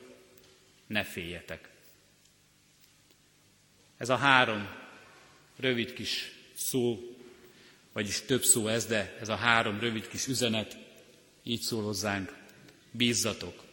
ne 0.87 1.03
féljetek. 1.03 1.69
Ez 3.97 4.09
a 4.09 4.15
három 4.15 4.78
rövid 5.59 5.93
kis 5.93 6.31
szó, 6.53 6.99
vagyis 7.93 8.21
több 8.21 8.43
szó 8.43 8.67
ez, 8.67 8.85
de 8.85 9.17
ez 9.21 9.29
a 9.29 9.35
három 9.35 9.79
rövid 9.79 10.07
kis 10.07 10.27
üzenet 10.27 10.77
így 11.43 11.61
szól 11.61 11.83
hozzánk. 11.83 12.35
Bízzatok. 12.91 13.63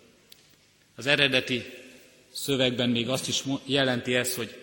Az 0.95 1.07
eredeti 1.07 1.65
szövegben 2.33 2.91
még 2.91 3.09
azt 3.09 3.29
is 3.29 3.43
jelenti 3.65 4.15
ez, 4.15 4.35
hogy 4.35 4.57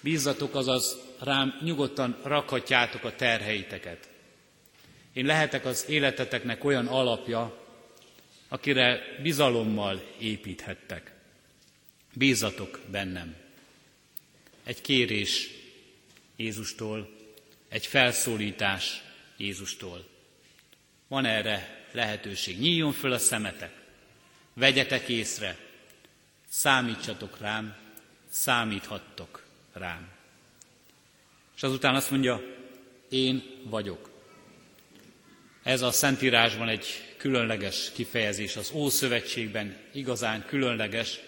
bízzatok, 0.00 0.54
azaz 0.54 0.98
rám 1.18 1.60
nyugodtan 1.64 2.18
rakhatjátok 2.22 3.04
a 3.04 3.16
terheiteket. 3.16 4.08
Én 5.12 5.26
lehetek 5.26 5.64
az 5.64 5.84
életeteknek 5.88 6.64
olyan 6.64 6.86
alapja, 6.86 7.66
akire 8.48 9.00
bizalommal 9.22 10.02
építhettek. 10.18 11.14
Bízatok 12.14 12.80
bennem. 12.90 13.36
Egy 14.64 14.80
kérés 14.80 15.48
Jézustól, 16.42 17.10
egy 17.68 17.86
felszólítás 17.86 19.02
Jézustól. 19.36 20.08
Van 21.08 21.24
erre 21.24 21.86
lehetőség. 21.92 22.58
Nyíljon 22.58 22.92
föl 22.92 23.12
a 23.12 23.18
szemetek, 23.18 23.72
vegyetek 24.52 25.08
észre, 25.08 25.56
számítsatok 26.48 27.38
rám, 27.40 27.76
számíthattok 28.30 29.44
rám. 29.72 30.08
És 31.56 31.62
azután 31.62 31.94
azt 31.94 32.10
mondja, 32.10 32.42
én 33.08 33.42
vagyok. 33.62 34.10
Ez 35.62 35.82
a 35.82 35.90
Szentírásban 35.90 36.68
egy 36.68 37.14
különleges 37.16 37.90
kifejezés, 37.94 38.56
az 38.56 38.70
Ószövetségben 38.74 39.76
igazán 39.92 40.44
különleges, 40.46 41.20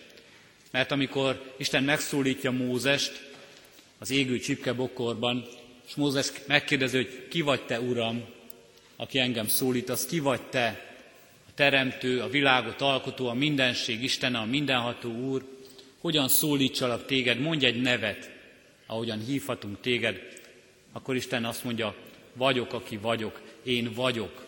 mert 0.71 0.91
amikor 0.91 1.55
Isten 1.59 1.85
megszólítja 1.85 2.51
Mózest 2.51 3.34
az 3.99 4.11
égő 4.11 4.39
csipke 4.39 4.73
bokorban, 4.73 5.47
és 5.87 5.95
Mózes 5.95 6.31
megkérdezi, 6.47 6.97
hogy 6.97 7.29
ki 7.29 7.41
vagy 7.41 7.63
te, 7.63 7.81
Uram, 7.81 8.25
aki 8.97 9.19
engem 9.19 9.49
szólítasz, 9.49 10.07
ki 10.07 10.19
vagy 10.19 10.43
te, 10.43 10.97
a 11.49 11.51
teremtő, 11.55 12.21
a 12.21 12.29
világot 12.29 12.81
alkotó, 12.81 13.29
a 13.29 13.35
mindenség 13.35 14.03
Istene, 14.03 14.39
a 14.39 14.45
mindenható 14.45 15.11
Úr, 15.11 15.45
hogyan 15.99 16.29
szólítsalak 16.29 17.07
téged, 17.07 17.41
mondj 17.41 17.67
egy 17.67 17.81
nevet, 17.81 18.31
ahogyan 18.87 19.25
hívhatunk 19.25 19.81
téged, 19.81 20.21
akkor 20.93 21.17
Isten 21.17 21.45
azt 21.45 21.65
mondja, 21.65 21.95
vagyok, 22.33 22.73
aki 22.73 22.97
vagyok, 22.97 23.41
én 23.63 23.93
vagyok. 23.95 24.47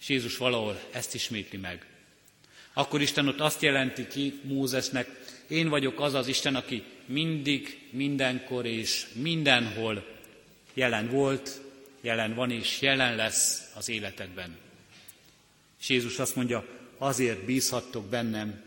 És 0.00 0.08
Jézus 0.08 0.36
valahol 0.36 0.80
ezt 0.90 1.14
ismétli 1.14 1.58
meg. 1.58 1.86
Akkor 2.72 3.00
Isten 3.00 3.28
ott 3.28 3.40
azt 3.40 3.62
jelenti 3.62 4.06
ki 4.08 4.40
Mózesnek, 4.42 5.08
én 5.50 5.68
vagyok 5.68 6.00
az 6.00 6.14
az 6.14 6.26
Isten, 6.26 6.54
aki 6.54 6.84
mindig, 7.04 7.88
mindenkor 7.90 8.66
és 8.66 9.06
mindenhol 9.12 10.06
jelen 10.74 11.08
volt, 11.08 11.60
jelen 12.00 12.34
van 12.34 12.50
és 12.50 12.80
jelen 12.80 13.16
lesz 13.16 13.72
az 13.74 13.88
életedben. 13.88 14.56
És 15.80 15.88
Jézus 15.88 16.18
azt 16.18 16.36
mondja, 16.36 16.66
azért 16.98 17.44
bízhattok 17.44 18.06
bennem, 18.06 18.62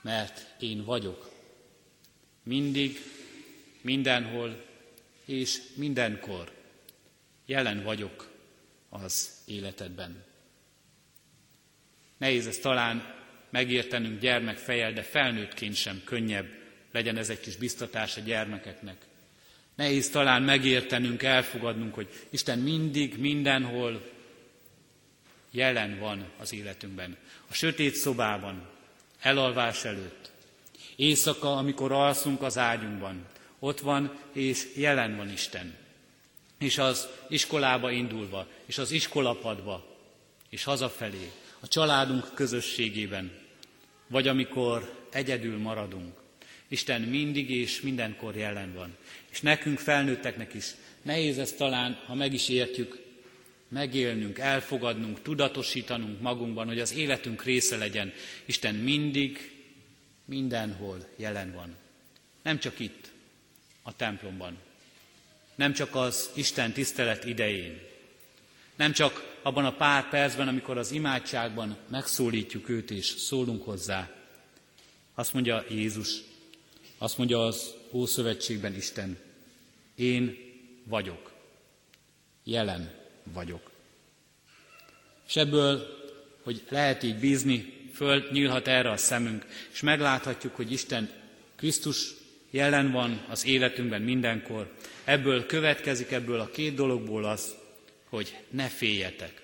mert 0.00 0.46
én 0.60 0.84
vagyok. 0.84 1.30
Mindig, 2.42 3.00
mindenhol 3.80 4.64
és 5.24 5.60
mindenkor 5.74 6.50
jelen 7.46 7.82
vagyok 7.82 8.30
az 8.88 9.30
életedben. 9.44 10.24
Nehéz 12.16 12.46
ez 12.46 12.58
talán 12.58 13.21
megértenünk 13.52 14.20
gyermekfejel, 14.20 14.92
de 14.92 15.02
felnőttként 15.02 15.74
sem 15.74 16.02
könnyebb 16.04 16.46
legyen 16.92 17.16
ez 17.16 17.30
egy 17.30 17.40
kis 17.40 17.56
biztatás 17.56 18.16
a 18.16 18.20
gyermekeknek. 18.20 18.96
Nehéz 19.74 20.10
talán 20.10 20.42
megértenünk, 20.42 21.22
elfogadnunk, 21.22 21.94
hogy 21.94 22.08
Isten 22.30 22.58
mindig, 22.58 23.18
mindenhol 23.18 24.10
jelen 25.50 25.98
van 25.98 26.24
az 26.38 26.52
életünkben. 26.52 27.16
A 27.48 27.54
sötét 27.54 27.94
szobában, 27.94 28.68
elalvás 29.20 29.84
előtt, 29.84 30.30
éjszaka, 30.96 31.56
amikor 31.56 31.92
alszunk 31.92 32.42
az 32.42 32.58
ágyunkban, 32.58 33.26
ott 33.58 33.80
van 33.80 34.18
és 34.32 34.66
jelen 34.76 35.16
van 35.16 35.30
Isten. 35.30 35.74
és 36.58 36.78
az 36.78 37.08
iskolába 37.28 37.90
indulva, 37.90 38.46
és 38.66 38.78
az 38.78 38.90
iskolapadba, 38.90 39.96
és 40.48 40.64
hazafelé, 40.64 41.30
a 41.60 41.68
családunk 41.68 42.34
közösségében, 42.34 43.41
vagy 44.12 44.28
amikor 44.28 45.06
egyedül 45.12 45.58
maradunk. 45.58 46.14
Isten 46.68 47.00
mindig 47.00 47.50
és 47.50 47.80
mindenkor 47.80 48.36
jelen 48.36 48.74
van. 48.74 48.96
És 49.30 49.40
nekünk 49.40 49.78
felnőtteknek 49.78 50.54
is 50.54 50.74
nehéz 51.02 51.38
ezt 51.38 51.56
talán, 51.56 51.98
ha 52.06 52.14
meg 52.14 52.32
is 52.32 52.48
értjük, 52.48 53.02
megélnünk, 53.68 54.38
elfogadnunk, 54.38 55.22
tudatosítanunk 55.22 56.20
magunkban, 56.20 56.66
hogy 56.66 56.80
az 56.80 56.94
életünk 56.94 57.44
része 57.44 57.76
legyen. 57.76 58.12
Isten 58.44 58.74
mindig, 58.74 59.52
mindenhol 60.24 61.08
jelen 61.16 61.52
van. 61.52 61.76
Nem 62.42 62.58
csak 62.58 62.78
itt, 62.80 63.10
a 63.82 63.96
templomban. 63.96 64.58
Nem 65.54 65.72
csak 65.72 65.94
az 65.94 66.30
Isten 66.34 66.72
tisztelet 66.72 67.24
idején. 67.24 67.80
Nem 68.76 68.92
csak 68.92 69.31
abban 69.42 69.64
a 69.64 69.76
pár 69.76 70.08
percben, 70.08 70.48
amikor 70.48 70.78
az 70.78 70.90
imádságban 70.90 71.76
megszólítjuk 71.88 72.68
őt 72.68 72.90
és 72.90 73.06
szólunk 73.06 73.64
hozzá. 73.64 74.10
Azt 75.14 75.32
mondja 75.32 75.64
Jézus, 75.68 76.20
azt 76.98 77.18
mondja 77.18 77.46
az 77.46 77.74
Ószövetségben 77.90 78.74
Isten, 78.74 79.18
én 79.94 80.36
vagyok, 80.84 81.32
jelen 82.44 82.90
vagyok. 83.32 83.70
És 85.28 85.36
ebből, 85.36 85.86
hogy 86.42 86.62
lehet 86.68 87.02
így 87.02 87.18
bízni, 87.18 87.80
föl 87.94 88.28
nyílhat 88.30 88.68
erre 88.68 88.90
a 88.90 88.96
szemünk, 88.96 89.46
és 89.72 89.80
megláthatjuk, 89.80 90.56
hogy 90.56 90.72
Isten 90.72 91.10
Krisztus 91.56 92.14
jelen 92.50 92.92
van 92.92 93.24
az 93.28 93.46
életünkben 93.46 94.02
mindenkor. 94.02 94.72
Ebből 95.04 95.46
következik, 95.46 96.10
ebből 96.10 96.40
a 96.40 96.50
két 96.50 96.74
dologból 96.74 97.24
az, 97.24 97.54
hogy 98.12 98.36
ne 98.50 98.68
féljetek. 98.68 99.42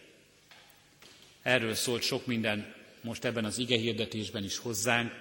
Erről 1.42 1.74
szólt 1.74 2.02
sok 2.02 2.26
minden 2.26 2.74
most 3.00 3.24
ebben 3.24 3.44
az 3.44 3.58
ige 3.58 3.76
hirdetésben 3.76 4.44
is 4.44 4.58
hozzánk, 4.58 5.12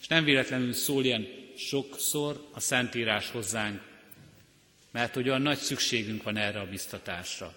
és 0.00 0.06
nem 0.06 0.24
véletlenül 0.24 0.72
szól 0.72 1.04
ilyen 1.04 1.28
sokszor 1.56 2.48
a 2.52 2.60
Szentírás 2.60 3.30
hozzánk, 3.30 3.82
mert 4.90 5.14
hogy 5.14 5.28
olyan 5.28 5.42
nagy 5.42 5.58
szükségünk 5.58 6.22
van 6.22 6.36
erre 6.36 6.60
a 6.60 6.68
biztatásra. 6.68 7.54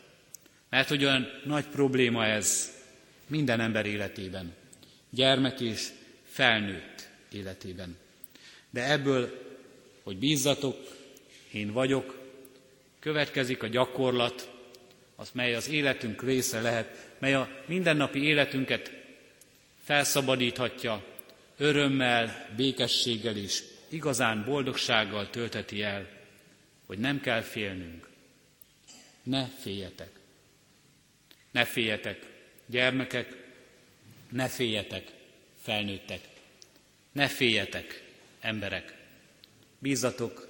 Mert 0.69 0.87
hogy 0.87 1.03
olyan 1.03 1.41
nagy 1.45 1.65
probléma 1.65 2.25
ez 2.25 2.71
minden 3.27 3.59
ember 3.59 3.85
életében, 3.85 4.53
gyermek 5.09 5.59
és 5.59 5.87
felnőtt 6.29 7.09
életében. 7.31 7.97
De 8.69 8.91
ebből, 8.91 9.41
hogy 10.03 10.17
bízzatok, 10.17 10.77
én 11.51 11.71
vagyok, 11.71 12.19
következik 12.99 13.63
a 13.63 13.67
gyakorlat, 13.67 14.58
az 15.19 15.29
mely 15.33 15.55
az 15.55 15.69
életünk 15.69 16.23
része 16.23 16.61
lehet, 16.61 17.15
mely 17.17 17.33
a 17.33 17.49
mindennapi 17.65 18.23
életünket 18.23 18.91
felszabadíthatja, 19.83 21.05
örömmel, 21.57 22.49
békességgel 22.55 23.37
és 23.37 23.63
igazán 23.89 24.43
boldogsággal 24.45 25.29
tölteti 25.29 25.83
el, 25.83 26.07
hogy 26.85 26.97
nem 26.97 27.21
kell 27.21 27.41
félnünk. 27.41 28.07
Ne 29.23 29.47
féljetek. 29.59 30.09
Ne 31.51 31.65
féljetek, 31.65 32.25
gyermekek, 32.65 33.35
ne 34.29 34.47
féljetek, 34.47 35.03
felnőttek. 35.61 36.21
Ne 37.11 37.27
féljetek, 37.27 38.03
emberek. 38.39 38.93
Bízatok, 39.79 40.47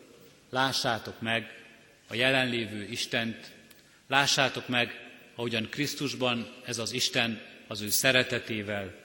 lássátok 0.50 1.22
meg 1.22 1.64
a 2.08 2.16
jelenlévő 2.16 2.84
Istent, 2.84 3.58
lássátok 4.10 4.68
meg, 4.68 5.10
ahogyan 5.36 5.70
Krisztusban 5.70 6.56
ez 6.66 6.78
az 6.78 6.92
Isten 6.92 7.42
az 7.68 7.82
ő 7.82 7.90
szeretetével, 7.90 8.96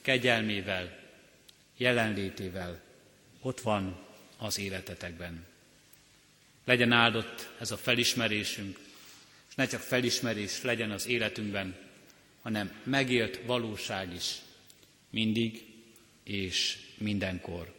kegyelmével, 0.00 0.98
jelenlétével 1.76 2.80
ott 3.40 3.60
van 3.60 3.98
az 4.36 4.58
életetekben. 4.58 5.46
Legyen 6.64 6.92
áldott 6.92 7.48
ez 7.58 7.70
a 7.70 7.76
felismerésünk, 7.76 8.78
és 9.48 9.54
ne 9.54 9.66
csak 9.66 9.80
felismerés 9.80 10.62
legyen 10.62 10.90
az 10.90 11.06
életünkben, 11.06 11.76
hanem 12.42 12.80
megélt 12.82 13.40
valóság 13.46 14.14
is, 14.14 14.34
mindig 15.10 15.66
és 16.22 16.78
mindenkor 16.96 17.74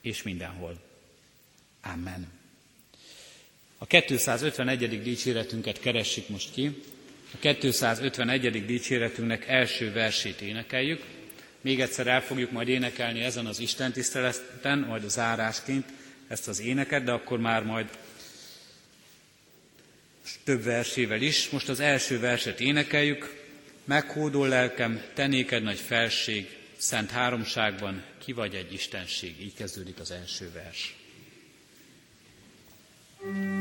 és 0.00 0.22
mindenhol. 0.22 0.80
Amen. 1.82 2.39
A 3.82 3.86
251. 3.86 5.02
dicséretünket 5.02 5.80
keressük 5.80 6.28
most 6.28 6.52
ki. 6.52 6.82
A 7.34 7.38
251. 7.38 8.66
dicséretünknek 8.66 9.48
első 9.48 9.92
versét 9.92 10.40
énekeljük. 10.40 11.04
Még 11.60 11.80
egyszer 11.80 12.06
el 12.06 12.22
fogjuk 12.22 12.50
majd 12.50 12.68
énekelni 12.68 13.20
ezen 13.20 13.46
az 13.46 13.58
Isten 13.58 13.92
tiszteleten, 13.92 14.78
majd 14.78 15.04
az 15.04 15.12
zárásként 15.12 15.84
ezt 16.28 16.48
az 16.48 16.60
éneket, 16.60 17.04
de 17.04 17.12
akkor 17.12 17.38
már 17.38 17.62
majd 17.62 17.88
több 20.44 20.62
versével 20.62 21.22
is. 21.22 21.48
Most 21.48 21.68
az 21.68 21.80
első 21.80 22.18
verset 22.18 22.60
énekeljük. 22.60 23.44
Meghódol 23.84 24.48
lelkem, 24.48 25.02
tenéked 25.14 25.62
nagy 25.62 25.78
felség, 25.78 26.56
szent 26.76 27.10
háromságban 27.10 28.02
ki 28.18 28.32
vagy 28.32 28.54
egy 28.54 28.72
istenség. 28.72 29.40
Így 29.40 29.54
kezdődik 29.54 29.98
az 30.00 30.10
első 30.10 30.50
vers. 30.52 30.94
thank 33.22 33.36
you 33.36 33.59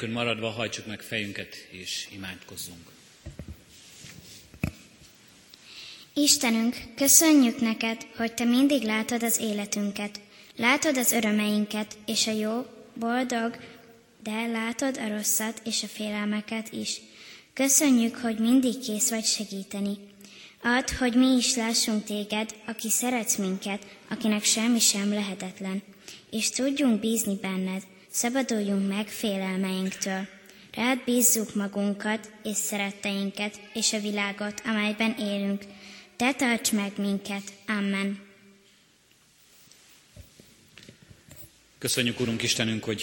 Helyünkön 0.00 0.24
maradva 0.24 0.50
hajtsuk 0.50 0.86
meg 0.86 1.00
fejünket 1.00 1.54
és 1.70 2.08
imádkozzunk. 2.12 2.90
Istenünk, 6.14 6.76
köszönjük 6.96 7.60
neked, 7.60 8.06
hogy 8.16 8.34
te 8.34 8.44
mindig 8.44 8.82
látod 8.82 9.22
az 9.22 9.38
életünket, 9.38 10.20
látod 10.56 10.96
az 10.96 11.12
örömeinket 11.12 11.96
és 12.06 12.26
a 12.26 12.30
jó, 12.30 12.66
boldog, 12.94 13.56
de 14.22 14.46
látod 14.46 14.96
a 14.96 15.08
rosszat 15.08 15.60
és 15.64 15.82
a 15.82 15.86
félelmeket 15.86 16.72
is. 16.72 17.00
Köszönjük, 17.52 18.16
hogy 18.16 18.38
mindig 18.38 18.78
kész 18.78 19.10
vagy 19.10 19.24
segíteni. 19.24 19.98
Add, 20.62 20.94
hogy 20.98 21.14
mi 21.14 21.36
is 21.36 21.54
lássunk 21.54 22.04
téged, 22.04 22.54
aki 22.66 22.90
szeretsz 22.90 23.36
minket, 23.36 23.86
akinek 24.08 24.44
semmi 24.44 24.78
sem 24.78 25.12
lehetetlen, 25.12 25.82
és 26.30 26.50
tudjunk 26.50 27.00
bízni 27.00 27.34
benned, 27.40 27.82
szabaduljunk 28.10 28.88
meg 28.88 29.08
félelmeinktől. 29.08 30.26
Rád 30.74 31.04
bízzuk 31.04 31.54
magunkat 31.54 32.32
és 32.42 32.56
szeretteinket 32.56 33.60
és 33.74 33.92
a 33.92 34.00
világot, 34.00 34.62
amelyben 34.64 35.14
élünk. 35.18 35.64
Te 36.16 36.34
tarts 36.34 36.72
meg 36.72 36.92
minket. 36.98 37.42
Amen. 37.66 38.28
Köszönjük, 41.78 42.20
Urunk 42.20 42.42
Istenünk, 42.42 42.84
hogy 42.84 43.02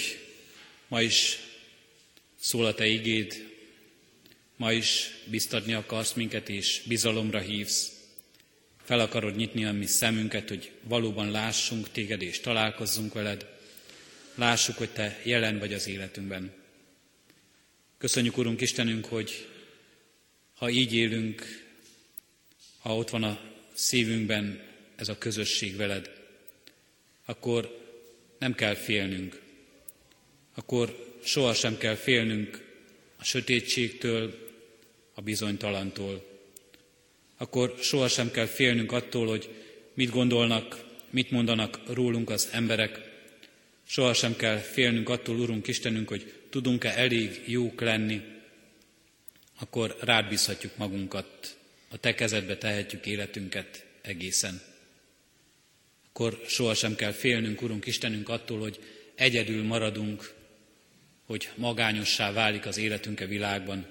ma 0.87 1.01
is 1.01 1.39
szól 2.39 2.65
a 2.65 2.73
Te 2.73 2.85
igéd, 2.85 3.45
ma 4.55 4.71
is 4.71 5.09
biztatni 5.25 5.73
akarsz 5.73 6.13
minket, 6.13 6.49
és 6.49 6.81
bizalomra 6.85 7.39
hívsz. 7.39 7.91
Fel 8.83 8.99
akarod 8.99 9.35
nyitni 9.35 9.65
a 9.65 9.71
mi 9.71 9.85
szemünket, 9.85 10.49
hogy 10.49 10.71
valóban 10.83 11.31
lássunk 11.31 11.91
Téged, 11.91 12.21
és 12.21 12.39
találkozzunk 12.39 13.13
veled. 13.13 13.56
Lássuk, 14.37 14.77
hogy 14.77 14.89
Te 14.89 15.19
jelen 15.23 15.59
vagy 15.59 15.73
az 15.73 15.87
életünkben. 15.87 16.53
Köszönjük, 17.97 18.37
Urunk 18.37 18.61
Istenünk, 18.61 19.05
hogy 19.05 19.47
ha 20.55 20.69
így 20.69 20.93
élünk, 20.93 21.65
ha 22.79 22.95
ott 22.95 23.09
van 23.09 23.23
a 23.23 23.39
szívünkben 23.73 24.61
ez 24.95 25.09
a 25.09 25.17
közösség 25.17 25.75
veled, 25.75 26.11
akkor 27.25 27.85
nem 28.39 28.55
kell 28.55 28.73
félnünk. 28.73 29.41
Akkor 30.53 31.15
sohasem 31.23 31.77
kell 31.77 31.95
félnünk 31.95 32.65
a 33.15 33.23
sötétségtől, 33.23 34.49
a 35.13 35.21
bizonytalantól. 35.21 36.25
Akkor 37.37 37.75
sohasem 37.81 38.31
kell 38.31 38.45
félnünk 38.45 38.91
attól, 38.91 39.27
hogy 39.27 39.49
mit 39.93 40.09
gondolnak, 40.09 40.85
mit 41.09 41.31
mondanak 41.31 41.79
rólunk 41.93 42.29
az 42.29 42.49
emberek. 42.51 43.06
Sohasem 43.89 44.35
kell 44.35 44.57
félnünk 44.57 45.09
attól, 45.09 45.39
Urunk 45.39 45.67
Istenünk, 45.67 46.07
hogy 46.09 46.33
tudunk-e 46.49 46.97
elég 46.97 47.41
jók 47.45 47.81
lenni, 47.81 48.21
akkor 49.59 49.97
rád 49.99 50.27
bízhatjuk 50.27 50.77
magunkat, 50.77 51.57
a 51.89 51.97
Te 51.97 52.13
kezedbe 52.13 52.57
tehetjük 52.57 53.05
életünket 53.05 53.85
egészen. 54.01 54.61
Akkor 56.09 56.41
sohasem 56.47 56.95
kell 56.95 57.11
félnünk, 57.11 57.61
Urunk 57.61 57.85
Istenünk, 57.85 58.29
attól, 58.29 58.59
hogy 58.59 58.79
egyedül 59.15 59.63
maradunk, 59.63 60.33
hogy 61.25 61.49
magányossá 61.55 62.31
válik 62.31 62.65
az 62.65 62.77
életünk 62.77 63.19
a 63.19 63.25
világban, 63.25 63.87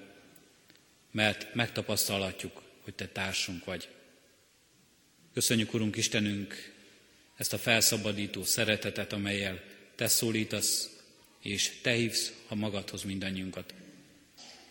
mert 1.11 1.53
megtapasztalhatjuk, 1.53 2.61
hogy 2.81 2.93
Te 2.93 3.07
társunk 3.07 3.65
vagy. 3.65 3.87
Köszönjük, 5.33 5.73
Urunk 5.73 5.95
Istenünk, 5.95 6.73
ezt 7.35 7.53
a 7.53 7.57
felszabadító 7.57 8.43
szeretetet, 8.43 9.13
amelyel 9.13 9.66
Te 9.97 10.07
szólítasz, 10.07 10.89
és 11.41 11.71
Te 11.81 11.91
hívsz 11.91 12.33
a 12.47 12.55
magadhoz 12.55 13.03
mindannyiunkat. 13.03 13.73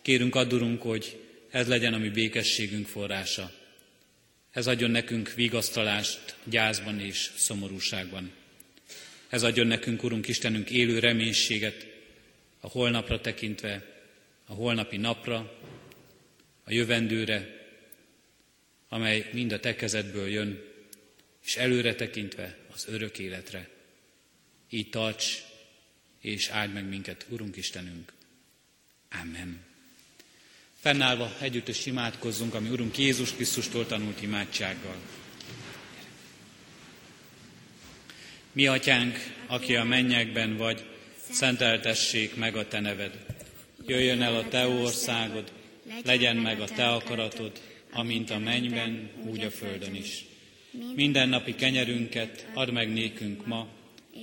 Kérünk, 0.02 0.34
addurunk, 0.34 0.82
hogy 0.82 1.20
ez 1.50 1.68
legyen 1.68 1.94
a 1.94 1.98
mi 1.98 2.08
békességünk 2.08 2.86
forrása. 2.86 3.52
Ez 4.50 4.66
adjon 4.66 4.90
nekünk 4.90 5.32
vigasztalást 5.34 6.36
gyászban 6.44 7.00
és 7.00 7.30
szomorúságban. 7.36 8.32
Ez 9.28 9.42
adjon 9.42 9.66
nekünk, 9.66 10.02
Urunk 10.02 10.28
Istenünk, 10.28 10.70
élő 10.70 10.98
reménységet 10.98 11.86
a 12.60 12.68
holnapra 12.68 13.20
tekintve, 13.20 14.02
a 14.46 14.52
holnapi 14.52 14.96
napra, 14.96 15.58
a 16.64 16.72
jövendőre, 16.72 17.68
amely 18.88 19.30
mind 19.32 19.52
a 19.52 19.60
te 19.60 19.74
kezedből 19.74 20.28
jön, 20.28 20.62
és 21.44 21.56
előre 21.56 21.94
tekintve 21.94 22.56
az 22.72 22.86
örök 22.88 23.18
életre. 23.18 23.75
Így 24.70 24.88
és 26.20 26.48
áld 26.48 26.72
meg 26.72 26.88
minket, 26.88 27.26
Urunk 27.28 27.56
Istenünk. 27.56 28.12
Amen. 29.22 29.60
Fennállva 30.80 31.32
együttes 31.40 31.86
imádkozzunk, 31.86 32.54
ami 32.54 32.68
Urunk 32.68 32.98
Jézus 32.98 33.32
Krisztustól 33.32 33.86
tanult 33.86 34.22
imádsággal. 34.22 34.96
Mi 38.52 38.66
atyánk, 38.66 39.18
aki 39.46 39.76
a 39.76 39.84
mennyekben 39.84 40.56
vagy, 40.56 40.84
szenteltessék 41.30 42.34
meg 42.34 42.56
a 42.56 42.68
te 42.68 42.80
neved. 42.80 43.26
Jöjjön 43.86 44.22
el 44.22 44.36
a 44.36 44.48
te 44.48 44.66
országod, 44.66 45.52
legyen 46.04 46.36
meg 46.36 46.60
a 46.60 46.64
te 46.64 46.88
akaratod, 46.88 47.60
amint 47.90 48.30
a 48.30 48.38
mennyben, 48.38 49.10
úgy 49.24 49.44
a 49.44 49.50
földön 49.50 49.94
is. 49.94 50.24
Minden 50.94 51.28
napi 51.28 51.54
kenyerünket 51.54 52.46
add 52.54 52.72
meg 52.72 52.92
nékünk 52.92 53.46
ma, 53.46 53.68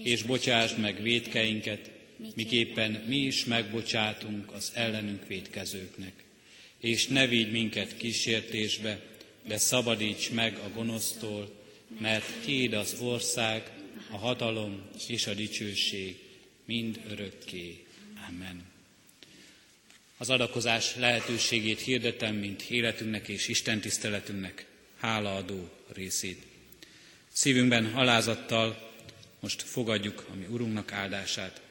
és 0.03 0.23
bocsásd 0.23 0.77
meg 0.77 1.01
védkeinket, 1.01 1.91
miképpen 2.35 2.91
mi 3.07 3.17
is 3.17 3.45
megbocsátunk 3.45 4.51
az 4.51 4.71
ellenünk 4.73 5.27
védkezőknek. 5.27 6.13
És 6.79 7.07
ne 7.07 7.27
vigy 7.27 7.51
minket 7.51 7.97
kísértésbe, 7.97 8.99
de 9.47 9.57
szabadíts 9.57 10.31
meg 10.31 10.57
a 10.57 10.69
gonosztól, 10.75 11.61
mert 11.99 12.25
Tiéd 12.45 12.73
az 12.73 12.95
ország, 13.01 13.71
a 14.11 14.17
hatalom 14.17 14.81
és 15.07 15.27
a 15.27 15.33
dicsőség 15.33 16.17
mind 16.65 16.99
örökké. 17.09 17.83
Amen. 18.29 18.63
Az 20.17 20.29
adakozás 20.29 20.95
lehetőségét 20.95 21.79
hirdetem, 21.79 22.35
mint 22.35 22.61
életünknek 22.61 23.27
és 23.27 23.47
Isten 23.47 23.79
tiszteletünknek 23.79 24.65
hálaadó 24.97 25.69
részét. 25.93 26.41
Szívünkben 27.31 27.85
alázattal 27.85 28.92
most 29.43 29.61
fogadjuk 29.61 30.25
a 30.29 30.35
mi 30.35 30.45
Urunknak 30.45 30.91
áldását. 30.91 31.61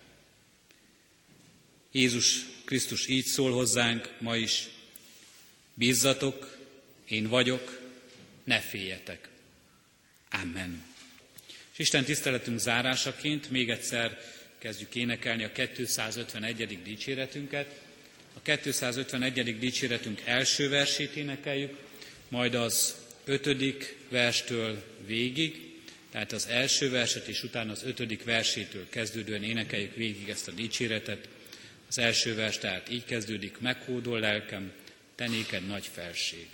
Jézus 1.92 2.44
Krisztus 2.64 3.06
így 3.06 3.24
szól 3.24 3.52
hozzánk 3.52 4.14
ma 4.18 4.36
is, 4.36 4.68
bízzatok, 5.74 6.56
én 7.08 7.28
vagyok, 7.28 7.80
ne 8.44 8.60
féljetek. 8.60 9.28
Amen. 10.30 10.84
És 11.72 11.78
Isten 11.78 12.04
tiszteletünk 12.04 12.58
zárásaként 12.58 13.50
még 13.50 13.70
egyszer 13.70 14.20
kezdjük 14.58 14.94
énekelni 14.94 15.44
a 15.44 15.52
251. 15.52 16.82
dicséretünket. 16.82 17.80
A 18.34 18.42
251. 18.42 19.58
dicséretünk 19.58 20.22
első 20.24 20.68
versét 20.68 21.16
énekeljük, 21.16 21.78
majd 22.28 22.54
az 22.54 22.96
ötödik 23.24 23.96
verstől 24.08 24.84
végig, 25.06 25.71
tehát 26.12 26.32
az 26.32 26.46
első 26.46 26.90
verset 26.90 27.26
és 27.26 27.42
utána 27.42 27.72
az 27.72 27.82
ötödik 27.84 28.24
versétől 28.24 28.88
kezdődően 28.88 29.42
énekeljük 29.42 29.94
végig 29.94 30.28
ezt 30.28 30.48
a 30.48 30.52
dicséretet. 30.52 31.28
Az 31.88 31.98
első 31.98 32.34
vers 32.34 32.58
tehát 32.58 32.90
így 32.90 33.04
kezdődik, 33.04 33.58
meghódol 33.58 34.20
lelkem, 34.20 34.72
te 35.14 35.28
néked 35.28 35.66
nagy 35.66 35.86
felség. 35.92 36.46